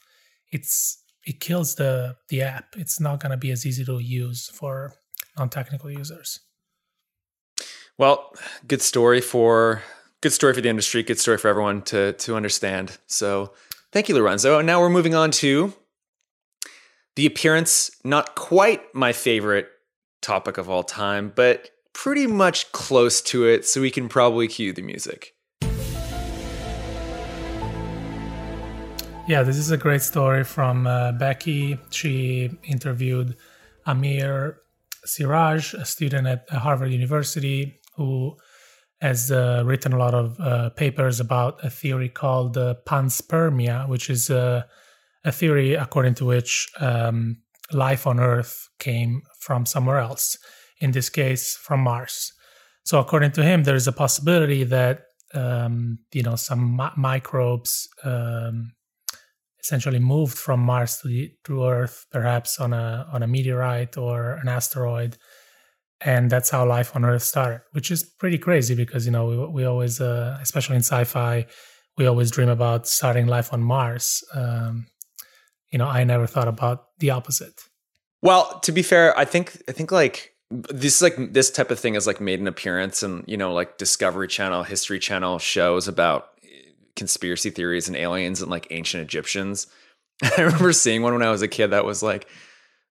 it's 0.51 0.97
it 1.23 1.39
kills 1.39 1.75
the 1.75 2.15
the 2.29 2.41
app. 2.41 2.73
It's 2.75 2.99
not 2.99 3.19
going 3.19 3.33
to 3.33 3.37
be 3.37 3.51
as 3.51 3.67
easy 3.67 3.85
to 3.85 3.99
use 3.99 4.49
for 4.49 4.93
non-technical 5.37 5.91
users. 5.91 6.39
Well, 7.99 8.33
good 8.67 8.81
story 8.81 9.21
for 9.21 9.83
good 10.21 10.33
story 10.33 10.53
for 10.53 10.61
the 10.61 10.69
industry, 10.69 11.03
good 11.03 11.19
story 11.19 11.37
for 11.37 11.47
everyone 11.47 11.81
to 11.83 12.13
to 12.13 12.35
understand. 12.35 12.97
So 13.07 13.53
thank 13.91 14.09
you, 14.09 14.15
Lorenzo. 14.15 14.57
And 14.59 14.67
now 14.67 14.79
we're 14.79 14.89
moving 14.89 15.15
on 15.15 15.31
to 15.31 15.73
the 17.15 17.25
appearance, 17.25 17.91
not 18.03 18.35
quite 18.35 18.81
my 18.93 19.11
favorite 19.13 19.69
topic 20.21 20.57
of 20.57 20.69
all 20.69 20.83
time, 20.83 21.31
but 21.35 21.69
pretty 21.93 22.27
much 22.27 22.71
close 22.71 23.21
to 23.23 23.45
it, 23.45 23.65
so 23.65 23.81
we 23.81 23.89
can 23.89 24.07
probably 24.07 24.47
cue 24.47 24.71
the 24.71 24.83
music. 24.83 25.33
Yeah, 29.27 29.43
this 29.43 29.57
is 29.57 29.71
a 29.71 29.77
great 29.77 30.01
story 30.01 30.43
from 30.43 30.87
uh, 30.87 31.11
Becky. 31.13 31.77
She 31.89 32.49
interviewed 32.63 33.35
Amir 33.85 34.59
Siraj, 35.03 35.73
a 35.73 35.85
student 35.85 36.27
at 36.27 36.49
Harvard 36.49 36.91
University 36.91 37.81
who 37.95 38.37
has 39.01 39.31
uh, 39.31 39.63
written 39.65 39.93
a 39.93 39.97
lot 39.97 40.13
of 40.13 40.39
uh, 40.39 40.69
papers 40.71 41.19
about 41.19 41.63
a 41.63 41.69
theory 41.69 42.09
called 42.09 42.57
uh, 42.57 42.75
panspermia, 42.85 43.87
which 43.87 44.09
is 44.09 44.29
uh, 44.29 44.63
a 45.23 45.31
theory 45.31 45.75
according 45.75 46.15
to 46.15 46.25
which 46.25 46.67
um, 46.79 47.37
life 47.71 48.07
on 48.07 48.19
Earth 48.19 48.69
came 48.79 49.21
from 49.39 49.65
somewhere 49.65 49.99
else, 49.99 50.37
in 50.79 50.91
this 50.91 51.09
case, 51.09 51.55
from 51.55 51.81
Mars. 51.81 52.33
So, 52.83 52.99
according 52.99 53.33
to 53.33 53.43
him, 53.43 53.63
there 53.63 53.75
is 53.75 53.87
a 53.87 53.91
possibility 53.91 54.63
that 54.63 55.03
um, 55.33 55.99
you 56.13 56.23
know 56.23 56.35
some 56.35 56.77
mi- 56.77 56.95
microbes 56.95 57.87
um, 58.03 58.71
essentially 59.59 59.99
moved 59.99 60.37
from 60.37 60.61
Mars 60.61 60.97
to, 60.99 61.09
the, 61.09 61.31
to 61.43 61.65
Earth, 61.65 62.05
perhaps 62.11 62.59
on 62.59 62.73
a 62.73 63.07
on 63.11 63.23
a 63.23 63.27
meteorite 63.27 63.97
or 63.97 64.33
an 64.33 64.47
asteroid, 64.47 65.17
and 66.01 66.29
that's 66.29 66.49
how 66.49 66.65
life 66.65 66.95
on 66.95 67.05
Earth 67.05 67.23
started. 67.23 67.61
Which 67.71 67.91
is 67.91 68.03
pretty 68.03 68.37
crazy 68.37 68.75
because 68.75 69.05
you 69.05 69.11
know 69.11 69.25
we 69.25 69.37
we 69.47 69.65
always, 69.65 69.99
uh, 69.99 70.37
especially 70.41 70.75
in 70.75 70.83
sci-fi, 70.83 71.45
we 71.97 72.05
always 72.05 72.31
dream 72.31 72.49
about 72.49 72.87
starting 72.87 73.27
life 73.27 73.53
on 73.53 73.61
Mars. 73.61 74.23
Um, 74.33 74.87
you 75.71 75.79
know, 75.79 75.87
I 75.87 76.03
never 76.03 76.27
thought 76.27 76.47
about 76.47 76.85
the 76.99 77.09
opposite. 77.09 77.61
Well, 78.21 78.59
to 78.61 78.71
be 78.71 78.81
fair, 78.81 79.17
I 79.17 79.25
think 79.25 79.61
I 79.67 79.71
think 79.71 79.91
like 79.91 80.33
this 80.49 81.01
like 81.01 81.33
this 81.33 81.51
type 81.51 81.71
of 81.71 81.79
thing 81.79 81.95
has 81.95 82.07
like 82.07 82.21
made 82.21 82.39
an 82.39 82.47
appearance 82.47 83.03
and 83.03 83.23
you 83.27 83.37
know 83.37 83.53
like 83.53 83.77
Discovery 83.77 84.27
Channel, 84.27 84.63
History 84.63 84.99
Channel 84.99 85.39
shows 85.39 85.87
about 85.87 86.29
conspiracy 86.95 87.49
theories 87.49 87.87
and 87.87 87.95
aliens 87.95 88.41
and 88.41 88.49
like 88.49 88.67
ancient 88.71 89.03
Egyptians. 89.03 89.67
I 90.37 90.41
remember 90.41 90.73
seeing 90.73 91.01
one 91.01 91.13
when 91.13 91.23
I 91.23 91.31
was 91.31 91.41
a 91.41 91.47
kid 91.47 91.67
that 91.67 91.85
was 91.85 92.01
like 92.01 92.27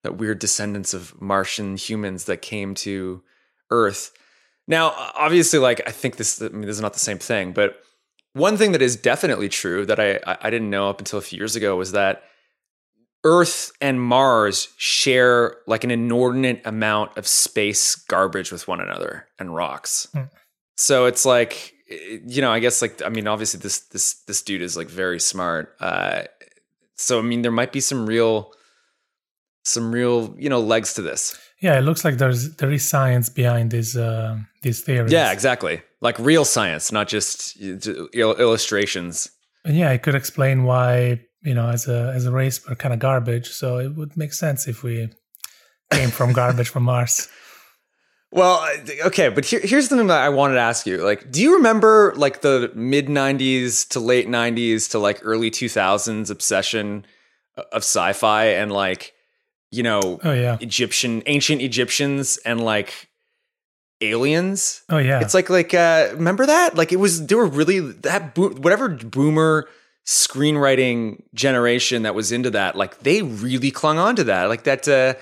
that 0.07 0.19
weird 0.19 0.39
descendants 0.39 0.95
of 0.95 1.21
Martian 1.21 1.77
humans 1.77 2.25
that 2.27 2.41
came 2.41 2.75
to 2.77 3.23
Earth. 3.71 4.13
Now, 4.69 4.95
obviously, 5.17 5.59
like 5.59 5.83
I 5.87 5.91
think 5.91 6.17
this 6.17 6.41
I 6.41 6.49
mean 6.49 6.63
this 6.63 6.77
is 6.77 6.81
not 6.81 6.93
the 6.93 7.01
same 7.01 7.19
thing, 7.19 7.53
but 7.53 7.81
one 8.33 8.57
thing 8.57 8.73
that 8.73 8.83
is 8.83 8.95
definitely 8.95 9.49
true 9.49 9.85
that 9.87 9.99
I 9.99 10.21
I 10.25 10.49
didn't 10.49 10.71
know 10.71 10.89
up 10.89 11.01
until 11.01 11.19
a 11.19 11.23
few 11.23 11.39
years 11.39 11.57
ago 11.57 11.75
was 11.77 11.93
that 11.93 12.23
Earth 13.25 13.73
and 13.81 14.01
Mars 14.01 14.69
share 14.77 15.57
like 15.67 15.83
an 15.83 15.91
inordinate 15.91 16.63
amount 16.65 17.17
of 17.17 17.27
space 17.27 17.97
garbage 17.97 18.53
with 18.53 18.69
one 18.69 18.81
another 18.81 19.27
and 19.41 19.55
rocks. 19.55 20.07
Hmm. 20.13 20.23
So 20.77 21.07
it's 21.07 21.25
like 21.25 21.75
you 21.89 22.41
know, 22.41 22.53
I 22.53 22.61
guess 22.61 22.81
like 22.81 23.03
I 23.03 23.09
mean 23.09 23.27
obviously 23.27 23.59
this 23.59 23.81
this 23.89 24.15
this 24.29 24.43
dude 24.43 24.63
is 24.63 24.77
like 24.77 24.89
very 24.89 25.19
smart. 25.19 25.75
Uh 25.81 26.23
so 26.95 27.19
I 27.19 27.23
mean 27.23 27.43
there 27.43 27.51
might 27.51 27.73
be 27.73 27.81
some 27.81 28.07
real 28.07 28.53
some 29.67 29.93
real, 29.93 30.35
you 30.39 30.49
know, 30.49 30.61
legs 30.61 30.95
to 30.95 31.03
this. 31.03 31.39
Yeah, 31.61 31.79
it 31.79 31.83
looks 31.83 32.05
like 32.05 32.19
there's 32.19 32.57
there 32.57 32.71
is 32.71 32.87
science 32.87 33.29
behind 33.29 33.71
these 33.71 33.97
uh, 33.97 34.39
these 34.63 34.83
theories. 34.83 35.13
Yeah, 35.13 35.33
exactly. 35.33 35.83
Like 36.01 36.19
real 36.19 36.45
science, 36.45 36.93
not 36.93 37.09
just 37.09 37.57
illustrations. 37.61 39.31
And 39.65 39.77
yeah, 39.77 39.91
it 39.91 40.03
could 40.03 40.15
explain 40.15 40.65
why 40.65 41.21
you 41.43 41.55
know 41.55 41.69
as 41.69 41.89
a 41.89 42.13
as 42.15 42.27
a 42.27 42.33
race 42.33 42.61
we're 42.69 42.77
kind 42.77 42.93
of 42.95 43.01
garbage. 43.01 43.49
So 43.49 43.79
it 43.79 43.97
would 43.97 44.17
make 44.17 44.33
sense 44.33 44.69
if 44.69 44.83
we 44.83 45.09
came 45.91 46.11
from 46.11 46.33
garbage 46.41 46.69
from 46.69 46.85
Mars. 46.85 47.29
Well, 48.33 48.69
okay, 49.07 49.29
but 49.29 49.45
here, 49.45 49.61
here's 49.63 49.89
something 49.89 50.09
that 50.09 50.21
I 50.21 50.29
wanted 50.29 50.55
to 50.55 50.61
ask 50.61 50.87
you. 50.87 50.99
Like, 50.99 51.31
do 51.31 51.41
you 51.41 51.55
remember 51.55 52.13
like 52.17 52.43
the 52.43 52.71
mid 52.75 53.07
'90s 53.07 53.89
to 53.89 54.01
late 54.01 54.29
'90s 54.29 54.91
to 54.91 54.99
like 54.99 55.21
early 55.23 55.51
2000s 55.51 56.31
obsession 56.31 57.07
of 57.57 57.83
sci-fi 57.83 58.47
and 58.47 58.71
like, 58.71 59.15
you 59.71 59.83
know, 59.83 60.19
Oh 60.23 60.33
yeah, 60.33 60.59
Egyptian, 60.61 61.23
ancient 61.27 61.61
Egyptians 61.63 62.37
and 62.45 62.61
like 62.61 63.09
aliens? 64.01 64.83
oh 64.91 64.99
yeah. 64.99 65.21
It's 65.21 65.35
like 65.35 65.49
like 65.51 65.75
uh 65.75 66.09
remember 66.13 66.47
that? 66.47 66.75
Like 66.77 66.93
it 66.93 66.97
was 66.97 67.27
they 67.27 67.35
were 67.35 67.47
really 67.47 67.81
that 67.81 68.35
bo- 68.35 68.51
whatever 68.51 68.89
boomer 68.89 69.69
screenwriting 70.07 71.23
generation 71.35 72.03
that 72.03 72.15
was 72.15 72.31
into 72.33 72.51
that, 72.51 72.77
like 72.77 73.01
they 73.01 73.23
really 73.23 73.71
clung 73.71 73.99
on 73.99 74.17
to 74.17 74.25
that. 74.25 74.45
Like 74.49 74.65
that 74.65 74.87
uh 74.89 75.15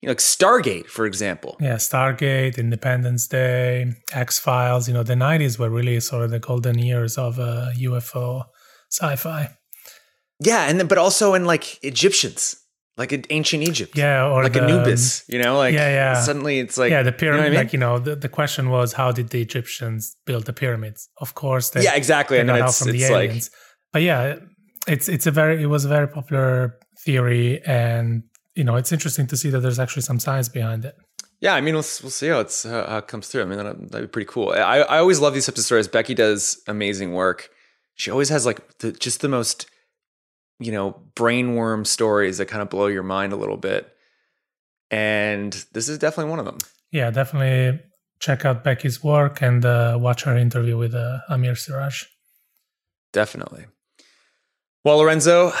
you 0.00 0.06
know, 0.06 0.10
like 0.12 0.18
Stargate, 0.18 0.86
for 0.86 1.06
example. 1.06 1.56
yeah, 1.60 1.74
Stargate, 1.74 2.56
Independence 2.56 3.26
Day, 3.26 3.94
X 4.12 4.38
Files. 4.38 4.86
You 4.86 4.94
know, 4.94 5.02
the 5.02 5.14
'90s 5.14 5.58
were 5.58 5.68
really 5.70 5.98
sort 5.98 6.22
of 6.22 6.30
the 6.30 6.38
golden 6.38 6.78
years 6.78 7.18
of 7.18 7.40
uh, 7.40 7.70
UFO 7.76 8.44
sci-fi. 8.90 9.50
Yeah, 10.38 10.66
and 10.68 10.78
then 10.78 10.86
but 10.86 10.98
also 10.98 11.34
in 11.34 11.46
like 11.46 11.82
Egyptians, 11.82 12.57
like 12.98 13.12
in 13.12 13.24
ancient 13.30 13.62
Egypt. 13.62 13.96
Yeah, 13.96 14.26
or 14.26 14.42
like 14.42 14.52
the, 14.52 14.62
Anubis, 14.62 15.20
um, 15.20 15.24
you 15.34 15.42
know, 15.42 15.56
like 15.56 15.72
yeah, 15.72 15.88
yeah. 15.88 16.20
suddenly 16.20 16.58
it's 16.58 16.76
like 16.76 16.90
yeah, 16.90 17.02
the 17.02 17.06
you 17.06 17.12
know 17.12 17.18
pyramid. 17.18 17.46
I 17.46 17.48
mean? 17.50 17.58
Like 17.58 17.72
you 17.72 17.78
know, 17.78 17.98
the, 17.98 18.16
the 18.16 18.28
question 18.28 18.68
was 18.70 18.92
how 18.92 19.12
did 19.12 19.30
the 19.30 19.40
Egyptians 19.40 20.16
build 20.26 20.46
the 20.46 20.52
pyramids? 20.52 21.08
Of 21.18 21.34
course, 21.34 21.70
they 21.70 21.84
yeah, 21.84 21.94
exactly. 21.94 22.36
they 22.36 22.40
And 22.40 22.48
got 22.48 22.54
then 22.54 22.62
help 22.62 22.70
it's, 22.70 22.78
from 22.78 22.92
the 22.92 23.02
it's 23.02 23.10
like 23.10 23.30
aliens. 23.30 23.50
But 23.92 24.02
yeah, 24.02 24.36
it's 24.86 25.08
it's 25.08 25.26
a 25.26 25.30
very 25.30 25.62
it 25.62 25.66
was 25.66 25.84
a 25.84 25.88
very 25.88 26.08
popular 26.08 26.78
theory, 27.04 27.62
and 27.64 28.24
you 28.54 28.64
know 28.64 28.76
it's 28.76 28.92
interesting 28.92 29.26
to 29.28 29.36
see 29.36 29.50
that 29.50 29.60
there's 29.60 29.78
actually 29.78 30.02
some 30.02 30.18
science 30.18 30.48
behind 30.48 30.84
it. 30.84 30.94
Yeah, 31.40 31.54
I 31.54 31.60
mean, 31.60 31.74
we'll, 31.74 31.84
we'll 32.02 32.10
see 32.10 32.28
how 32.28 32.40
it's 32.40 32.64
how 32.64 32.98
it 32.98 33.06
comes 33.06 33.28
through. 33.28 33.42
I 33.42 33.44
mean, 33.44 33.58
that'd, 33.58 33.90
that'd 33.90 34.08
be 34.08 34.10
pretty 34.10 34.28
cool. 34.28 34.50
I, 34.50 34.78
I 34.78 34.98
always 34.98 35.20
love 35.20 35.34
these 35.34 35.46
types 35.46 35.58
of 35.60 35.64
stories. 35.64 35.86
Becky 35.86 36.14
does 36.14 36.60
amazing 36.66 37.12
work. 37.12 37.48
She 37.94 38.10
always 38.10 38.28
has 38.30 38.44
like 38.44 38.78
the, 38.78 38.90
just 38.90 39.20
the 39.20 39.28
most, 39.28 39.66
you 40.58 40.72
know, 40.72 41.02
brainworm 41.14 41.86
stories 41.86 42.38
that 42.38 42.46
kind 42.46 42.62
of 42.62 42.68
blow 42.68 42.86
your 42.86 43.02
mind 43.02 43.32
a 43.32 43.36
little 43.36 43.56
bit. 43.56 43.92
And 44.90 45.52
this 45.72 45.88
is 45.88 45.98
definitely 45.98 46.30
one 46.30 46.38
of 46.38 46.44
them. 46.44 46.58
Yeah, 46.90 47.10
definitely 47.10 47.80
check 48.20 48.44
out 48.44 48.64
Becky's 48.64 49.02
work 49.02 49.42
and 49.42 49.64
uh, 49.64 49.98
watch 50.00 50.24
her 50.24 50.36
interview 50.36 50.76
with 50.76 50.94
uh, 50.94 51.18
Amir 51.28 51.54
Siraj. 51.54 52.04
Definitely. 53.12 53.66
Well, 54.84 54.98
Lorenzo, 54.98 55.52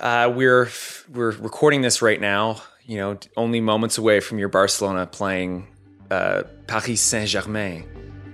uh, 0.00 0.32
we're 0.34 0.68
we're 1.12 1.30
recording 1.32 1.82
this 1.82 2.02
right 2.02 2.20
now. 2.20 2.62
You 2.84 2.98
know, 2.98 3.18
only 3.36 3.60
moments 3.60 3.96
away 3.96 4.20
from 4.20 4.38
your 4.38 4.48
Barcelona 4.48 5.06
playing 5.06 5.68
uh, 6.10 6.42
Paris 6.66 7.00
Saint 7.00 7.28
Germain. 7.28 7.88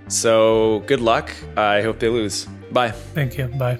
So 0.07 0.83
good 0.87 0.99
luck. 0.99 1.31
I 1.55 1.81
hope 1.81 1.99
they 1.99 2.09
lose. 2.09 2.45
Bye. 2.71 2.91
Thank 2.91 3.37
you. 3.37 3.47
Bye. 3.47 3.79